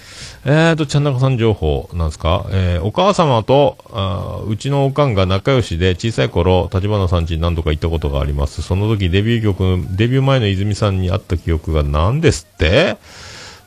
[0.45, 2.47] えーと、ちゃんなかさん情報なんですか？
[2.51, 8.61] えーお母様と、あうちのおかんが仲良しで、小さい頃、立花さん家に何度か行ったことがあります。
[8.61, 12.97] その時デビュー曲、デビュー前の泉さんに会った記憶が何ですって？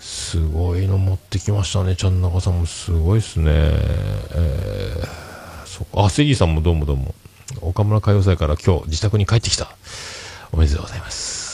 [0.02, 1.96] すごいの持ってきましたね。
[1.96, 3.52] ちゃんなかさんもすごいですね。
[3.54, 6.06] えーそっか。
[6.06, 7.16] あ、セギーさんもどうもどうも。
[7.62, 9.70] 岡村歌謡祭から今日自宅に帰ってきた。
[10.52, 11.45] おめでとうございます。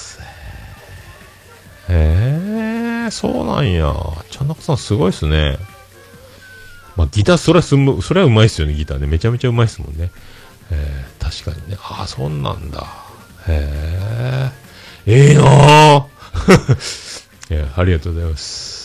[1.93, 3.93] えー、そうなんや。
[4.29, 5.57] ちゃんなかさんすごいっすね。
[6.95, 9.07] まあ、ギター、それはすむ、それはうまいっすよね、ギターね。
[9.07, 10.11] めちゃめちゃうまいっすもんね。
[10.71, 11.77] えー、確かにね。
[11.81, 12.87] ああ、そんなんだ。
[13.47, 14.51] へ
[15.05, 15.31] え。
[15.31, 16.05] ええなぁ。
[17.75, 18.81] ありがとうございます。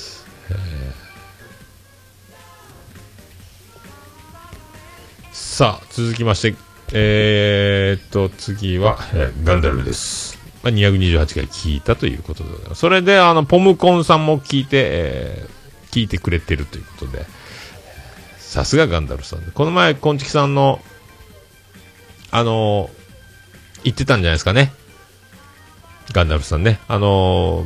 [5.32, 6.54] さあ、続きまして、
[6.92, 10.35] えー、っと、次は、えガンダルです。
[10.66, 12.80] まあ、228回聞いたということでございます。
[12.80, 15.56] それで、あの、ポムコンさんも聞いて、えー
[15.96, 17.24] 聞いてくれてるということで、
[18.36, 19.40] さすがガンダルさん。
[19.40, 20.80] この前、コンチキさんの、
[22.30, 22.90] あの
[23.82, 24.74] 言ってたんじゃないですかね。
[26.12, 26.80] ガンダルさんね。
[26.86, 27.64] あの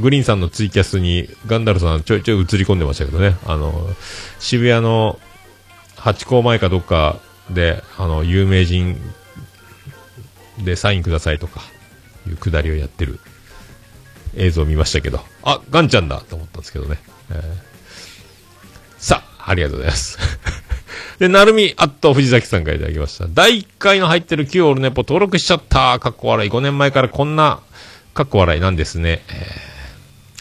[0.00, 3.36] グリーンさんのツイキャスにガンダルさんちょいちょい映り込んでましたけどね。
[3.46, 3.72] あの
[4.40, 5.20] 渋谷の
[5.96, 7.20] ハチ公前かどっか
[7.50, 8.98] で、あの、有名人
[10.58, 11.60] でサインくださいとか、
[12.28, 13.20] いうくだりをやってる
[14.36, 16.98] 映像を見ましたけど、あ、ガンちゃんだと思ったんですけどね。
[17.30, 17.68] えー
[18.98, 20.18] さあ、ありがとうございます。
[21.18, 23.26] で、なるみ、あっと藤崎さんからいただきました。
[23.32, 25.98] 第1回の入ってる旧オルネポ登録しちゃった。
[26.00, 26.50] かっこ笑い。
[26.50, 27.60] 5年前からこんな、
[28.14, 29.22] かっこ笑いなんですね。
[29.28, 29.68] えー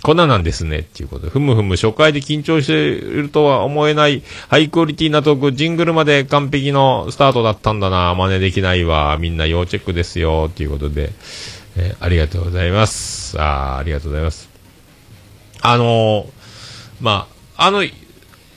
[0.04, 0.80] こんななんですね。
[0.80, 1.32] っていうことで。
[1.32, 8.14] ふむふむ、初回で緊張しているとは思えない、ハイクオリティなトーク、ジングルまで完璧のスタートだったんだな。
[8.16, 9.18] 真似できないわ。
[9.20, 10.48] みんな要チェックですよ。
[10.50, 11.12] っていうことで、
[11.78, 13.40] えーありがとうございます。
[13.40, 14.50] あーありがとうございます。
[15.62, 16.28] あのー
[17.00, 17.84] まあ、あの、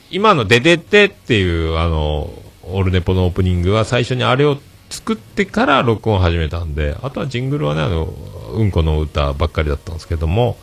[0.09, 2.31] 今のデデテっていう、あの、
[2.63, 4.57] オルネポのオープニングは最初にあれを
[4.89, 8.13] 作ってから録音始めたんで、あとはジングルはね、あの、
[8.53, 10.57] うんこの歌ばっかりだったんですけども、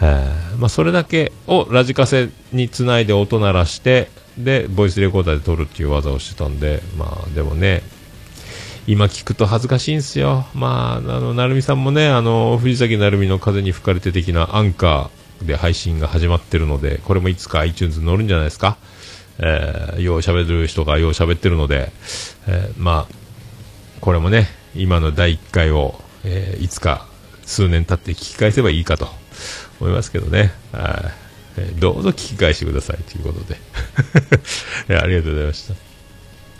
[0.00, 0.26] え
[0.58, 7.82] まあ、それだけをラジカセにつないで音鳴らして、で、ボイスレコーダーで撮るっていう技をしてたんで、まあ、でもね、
[8.88, 10.46] 今聞くと恥ずかしいんですよ。
[10.54, 18.78] まあ、あの、なるみさんもね、あの、藤崎なるみの風に吹かれて的なアンカーで配信が始まってるので、これもいつか iTunes に載るんじゃないですか。
[19.40, 21.92] えー、よう喋る人がよう喋ってるので、
[22.46, 23.14] えーまあ、
[24.00, 27.06] これもね、今の第1回を、えーいつか
[27.44, 29.08] 数年経って聞き返せばいいかと
[29.80, 30.52] 思いますけどね。
[30.72, 31.12] は
[31.58, 33.58] いどうぞ聞き返してくださいということで。
[34.98, 35.87] ありがとうございました。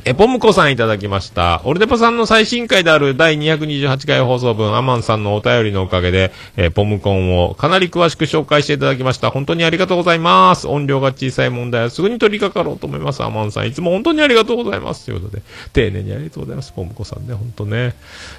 [0.04, 1.60] え、ポムコさんいただきました。
[1.64, 9.30] オルデポさんの最新回である第228回放送分、アマンさんのお便りのおかげで、えーポムコンをかなり詳しく紹介していただきました。
[9.30, 10.68] 本当にありがとうございます。
[10.68, 13.22] 音量が小さい問題はすぐに取り掛かろうと思います。
[13.22, 15.06] アマンさん、いつも本当にありがとうございます。
[15.06, 15.42] ということで、
[15.72, 16.72] 丁寧にありがとうございます。
[16.72, 17.94] ポムコさんね、本当ね、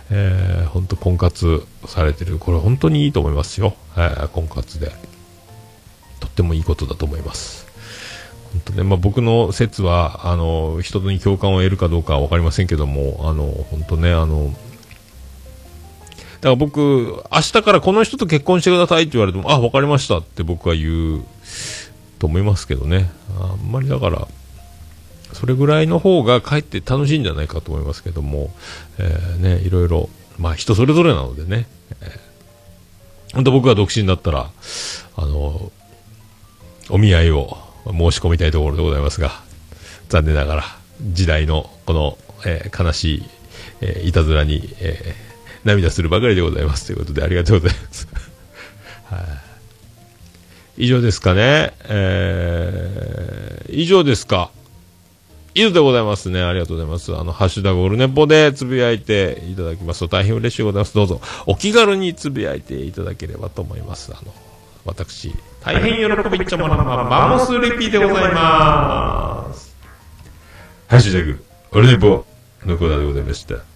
[0.10, 2.40] えー、本当婚活されてる。
[2.40, 3.76] これ本当にいいと思いますよ。
[3.98, 4.92] えー婚活で。
[6.20, 7.69] とってもいいことだと思います。
[8.52, 14.54] 本当ね、まあ、僕の説は、あの、人に共感を得るかどうかはわかりませんけども、あの、本当ね、あの、
[16.42, 21.26] だから僕、明日からこの人と結婚してくださいって言われても、あ、わかりましたって僕は言う
[22.18, 23.12] と思いますけどね。
[23.40, 24.28] あんまりだから、
[25.34, 28.52] それぐらいの方がかえって楽しいんじゃないかと思いますけども、
[28.98, 31.68] えーね、いろいろ、まあ人それぞれなのでね、
[32.02, 32.30] えー
[33.34, 34.50] 本当僕が独身だったら、
[35.16, 35.72] あの、
[36.90, 39.42] お見合いを申し込みたいところでございますが、
[40.10, 40.64] 残念ながら、
[41.02, 43.24] 時代のこの、えー悲しい、
[43.82, 45.30] えーいたずらに、えー
[45.66, 48.08] 涙するばかりでございますということでありがとうございます。
[49.12, 49.18] は
[50.78, 51.74] い以上ですかね。
[51.90, 54.52] えー以上ですか。
[55.56, 56.42] 以上でございますね。
[56.42, 57.16] ありがとうございます。
[57.16, 60.96] あの、ハッシュタグオルネポでつぶやいていただきますと大変嬉しいございます。
[60.96, 64.12] どうぞ、お気軽につぶやいていただければと思います。
[64.14, 64.34] あの、
[64.86, 69.76] 私、大変喜びっちゃもらま、マモスレピでございます。
[70.88, 72.26] ハッシュタグ、オルネポ
[72.66, 73.69] のコーナーでございました。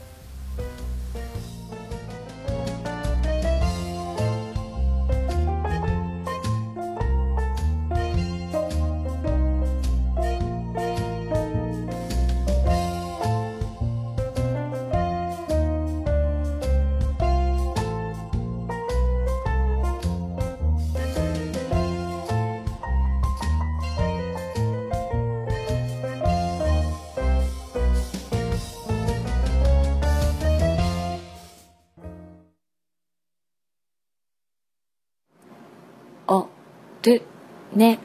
[37.75, 37.99] ね、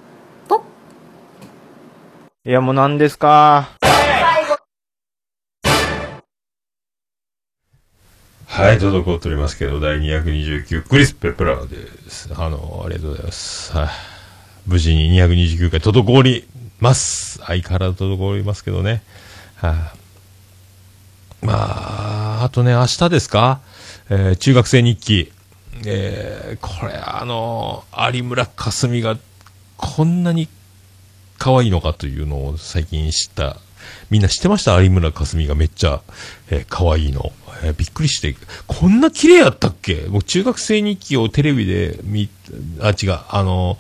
[0.49, 0.63] ぽ。
[2.45, 3.69] いや、もう何ですか？
[8.47, 12.31] はい、滞っておりますけど、第229クリス・ペプラーです。
[12.35, 13.77] あの、ありがとうございます。
[13.77, 13.89] はい。
[14.67, 16.49] 無事に229回滞り
[16.81, 17.39] ます。
[17.39, 19.03] 相変わらず滞りますけどね。
[19.57, 19.93] は
[21.43, 21.47] い。
[21.47, 21.53] ま
[22.41, 23.61] あ、あとね、明日ですか？
[24.11, 25.31] えー中学生日記。
[25.87, 29.17] えーこれ、あの、有村架純が
[29.79, 30.49] こんなに
[31.39, 33.57] 可愛いのかというのを最近知った。
[34.11, 34.83] みんな知ってました？
[34.83, 36.03] 有村架純がめっちゃ、
[36.51, 37.33] えー可愛いの、
[37.63, 38.37] えーびっくりして、
[38.67, 40.07] こんな綺麗やったっけ？
[40.11, 42.29] 僕中学生日記をテレビで見、
[42.81, 43.79] あ、違う、あの、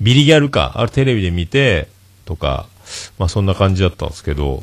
[0.00, 1.88] ビリギャルか、あれテレビで見て、
[2.24, 2.68] とか、
[3.18, 4.62] まあそんな感じだったんですけど、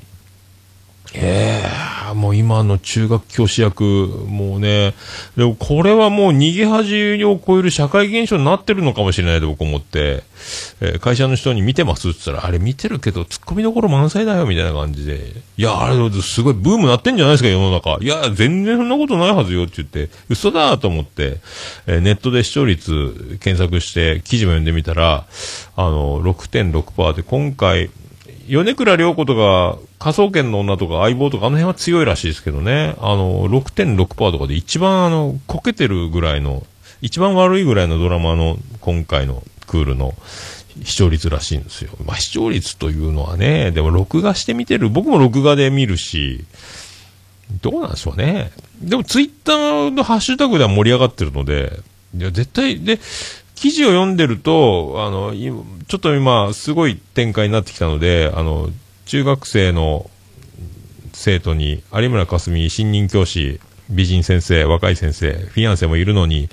[1.14, 4.94] ええもう今の中学教師役、もうね、
[5.36, 10.24] でもこれはもう逃げ恥を超える社会現象になってるのかもしれないと僕思って、
[10.82, 15.32] えー会社の人に見てますって言ったら、あれ見てるけど、ツッコミどころ満載だよ、みたいな感じで。
[15.58, 17.98] いや、あれ、すごいブームなってんじゃないですか、世の中。
[18.02, 21.38] いや、全然そんなことないはずよって言って、嘘だと思って、
[21.86, 25.26] えーネットで視聴率検索して、記事も読んでみたら、
[25.76, 27.90] あの、6.6%で、今回、
[28.48, 32.96] 米倉涼子とか、科捜研の女とか、相棒とか、あの辺は強いらしいですけどね。
[33.00, 36.66] あの、6.6%とかで一番、あの、こけてるぐらいの
[37.02, 40.16] 一番悪いぐらいのドラマの今回のクールの
[40.84, 41.92] 視聴率らしいんですよ。
[42.06, 46.46] まあ視聴率というのはね、でも録画して見てる、僕も録画で見るし、
[47.62, 48.52] どうなんでしょうね。
[48.82, 51.80] でもツイッターのハッシュタグでは盛り上がってるので、
[52.16, 53.00] いや絶対、で、
[53.58, 55.34] 記事を読んでると、あの、
[55.88, 58.70] ちょっと今、すごい展開になってきたので、あの、
[59.06, 60.10] 中学生の
[61.14, 63.60] 生徒に有村架純新任教師
[63.90, 66.50] 美人先生若い先生フィアンセもいるのに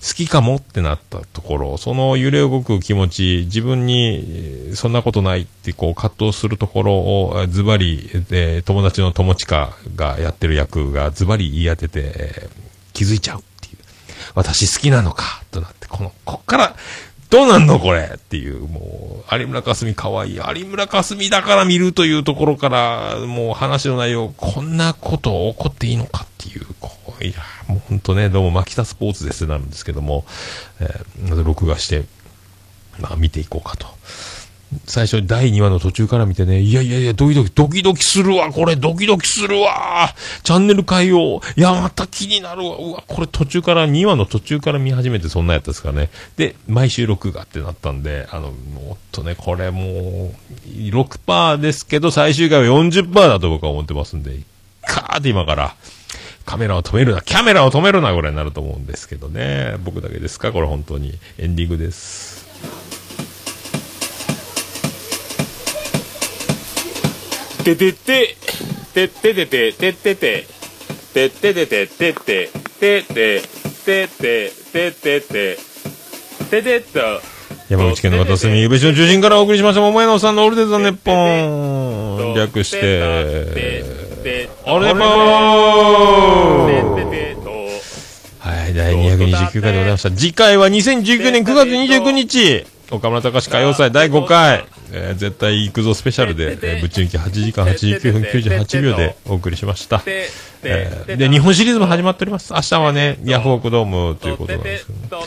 [0.00, 12.68] 好きかもってなったところその揺れ動く気持ち自分にそんなことないってこう葛藤するところをズバリえー友達の友近がやってる役がズバリ言い当ててえー
[12.98, 13.76] 気づいちゃうっていう。
[14.34, 15.77] 私好きなのかとなって。
[15.88, 16.76] このこっから
[17.30, 20.36] どうなんのこれっていう、もう、有村架純可愛い。
[20.36, 26.90] 有村架純だから見るというところから、もう話の内容、こんなこと起こっていいのかっていう、こ
[27.20, 27.36] う、いや、
[27.66, 30.24] もうほんとね、どうも、マキタスポーツですなるんですけども、
[30.80, 32.04] えー、録画して、
[32.98, 33.86] まあ見ていこうかと。
[34.86, 46.10] 最初第2話の途中から見てね、いやいやいや、ドキドキ、ドキドキするわ、これ、ドキドキするわ、チャンネル変えよう、いや、また気になるわ、うわ、これ途中から、2話の途中から見始めてそんなやったですからね。
[46.36, 50.34] で、毎週録画ってなったんで、あの、もっとね、これもう、
[50.66, 54.38] 6%ですけど、最終回は40%だと僕は思ってますんで、
[54.82, 55.74] カーって今から、
[56.44, 59.76] カメラを止めるな、キャメラを止めるな、ぐらいになると思うんですけどね。
[59.84, 60.52] 僕だけですか？
[60.52, 61.18] これ本当に。
[61.36, 62.37] エンディングです。
[67.76, 68.36] ててて、
[68.94, 70.46] てててて、ててて、
[71.12, 72.48] てててて、てて、
[72.80, 73.42] てて、
[73.84, 75.58] てて、ててて、
[76.50, 77.20] ててと、
[77.68, 82.34] 山口県の片隅、宇部市の中心からお送りしました、桃屋のおっさんのオールデザ・ネッポン。
[82.34, 83.02] 略して、
[84.64, 85.02] オールデイポン
[88.38, 90.10] はい、第229回でございました。
[90.10, 100.02] 次回は2019年9月29日、岡村隆史歌謡祭第5回、えー絶対行くぞスペシャルで、えーぶっち抜き8時間89分98秒でお送りしました。
[100.06, 102.52] えーで、日本シリーズも始まっております。
[102.52, 105.18] 明日はね、ヤフオクドームということなんですけど、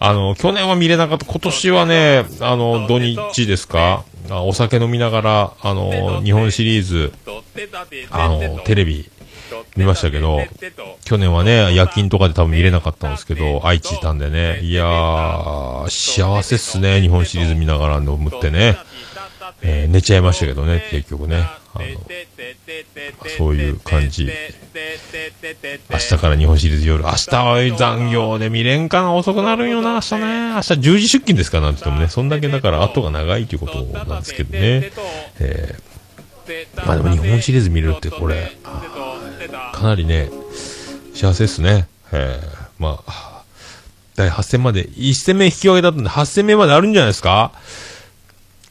[0.00, 7.12] あの、去年は見れなかった、今年はね、あの、土日ですかお酒飲みながら、あの、日本シリーズ、
[8.10, 9.08] あの、テレビ、
[9.76, 10.40] 見ましたけど、
[11.04, 18.76] 去年はね、夜勤とかで多分見れなかったんですけど、愛知いたんでね、いやー、幸せっすね、日本シリーズ見ながら飲むってね。
[19.62, 21.48] えー寝ちゃいましたけどね、結局ね。
[21.74, 21.84] あの、
[23.38, 24.28] そういう感じ。
[25.90, 27.02] 明日から日本シリーズ夜。
[27.04, 30.20] 明日は残業で見れんかな遅くなるんよな、明日ね。
[30.20, 32.08] 明日10時出勤ですかなんて言ってもね。
[32.08, 34.90] そんだけだから後が長いということなんですけどね。
[35.40, 35.94] えー
[36.84, 38.52] まあでも日本シリーズ見れるってこれ、
[39.48, 40.30] かなりね、
[41.14, 41.88] 幸せですね。
[42.12, 43.42] えーまあ、
[44.16, 47.52] 第8戦まで、1戦目引き分けだったんで、8戦目まであるんじゃないですか？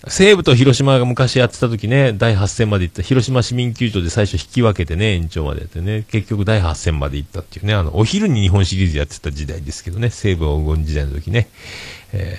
[0.05, 11.47] 西武と広島が昔やってた時ね、第8戦まで行った、広島市民球場で最初引き分けてね、延長までやってね、結局第8戦まで行ったっていうね、あの、お昼に日本シリーズやってた時代ですけどね、西武黄金時代の時ね、
[12.11, 12.37] え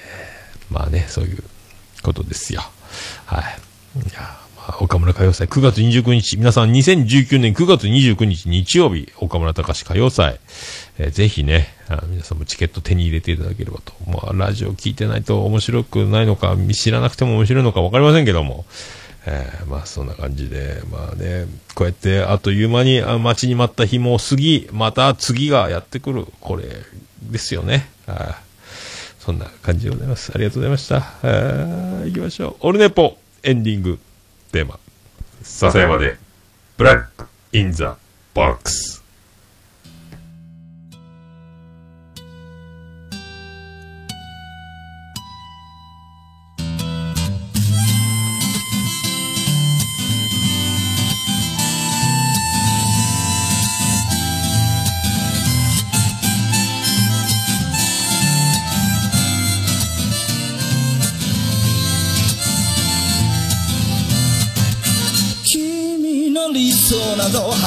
[0.71, 1.43] ーまあね、そういう
[2.03, 2.63] ことですよ。
[3.25, 3.45] はい。
[3.99, 4.37] いや
[4.67, 10.41] 岡村歌謡祭9月29日、皆さん2019年9月29日日曜日、岡村隆史歌謡祭、
[10.99, 11.69] えーぜひね、
[12.09, 13.93] 皆さんもチケット手に入れていただければと。
[14.07, 18.65] まあ、ラジオ聞いてないと面白くないのか、知らなくても面白いのか分かりませんけども、
[19.27, 26.65] えーまあそんな感じで、まあね、こうやってあっという間に待ちに待った日も過ぎ、また次がやってくる、これ
[27.23, 27.91] ですよね。
[28.07, 28.41] あ
[29.19, 30.33] そんな感じでございます。
[30.35, 31.01] ありがとうございました。
[32.07, 32.57] 行きましょう。
[32.61, 33.99] オルネポエンディング
[34.55, 34.79] テーマ。
[35.43, 36.17] 笹山で、
[36.77, 37.97] Black in the
[38.35, 39.04] Box。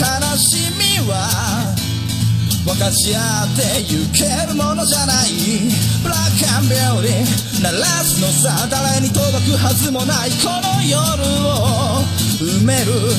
[0.00, 1.28] 悲しみは
[2.64, 5.68] 分かち合ってゆけるものじゃない。
[6.02, 10.96] ブラックビューティー鳴らすのさ誰に届くはずもないこの夜
[11.44, 12.00] を
[12.40, 13.12] 埋める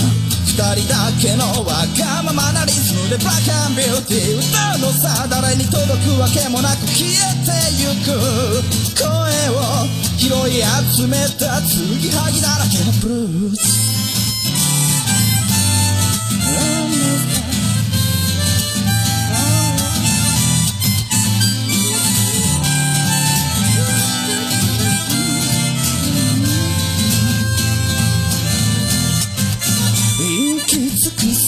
[0.50, 7.14] 二人だけのわがままなリズムでブラックビューティー歌うのさ誰に届くわけもなく消え
[7.46, 8.18] てゆく。
[8.98, 9.06] 声
[9.54, 9.86] を
[10.18, 10.66] 拾い
[10.98, 14.21] 集めた継ぎはぎだらけのブルース。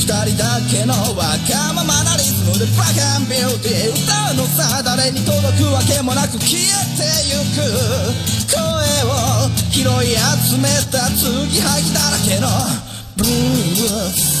[0.00, 6.64] 二人だけのわがままなリズムでブラックビューティー歌うのさ誰に届くわけもなく消え
[6.96, 7.60] てゆく
[8.48, 8.56] 声
[9.04, 12.48] を拾い集めた継ぎはぎだらけの
[13.16, 14.40] ブルース。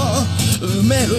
[0.61, 1.17] 埋める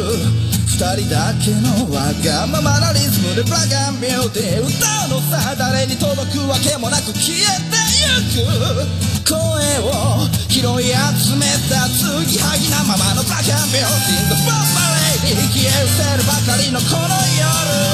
[0.70, 7.74] 二人だけのわがままなリズムでブラックビューティー歌うのさ誰に届くわけもなく消えて
[8.06, 9.34] ゆく声
[9.82, 14.78] を拾い集めた継ぎはぎなままのブラックビューティーとスポット
[15.26, 17.42] レイディ消え失せるばかりのこの夜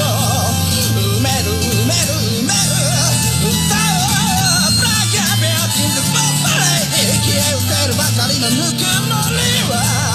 [0.05, 0.53] を
[1.01, 2.13] 埋める埋める
[2.45, 2.77] 埋める
[3.41, 10.08] 歌うブラックビューティーとスポットレイディ消え失せるばかりのぬくもりは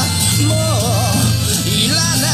[1.83, 2.34] う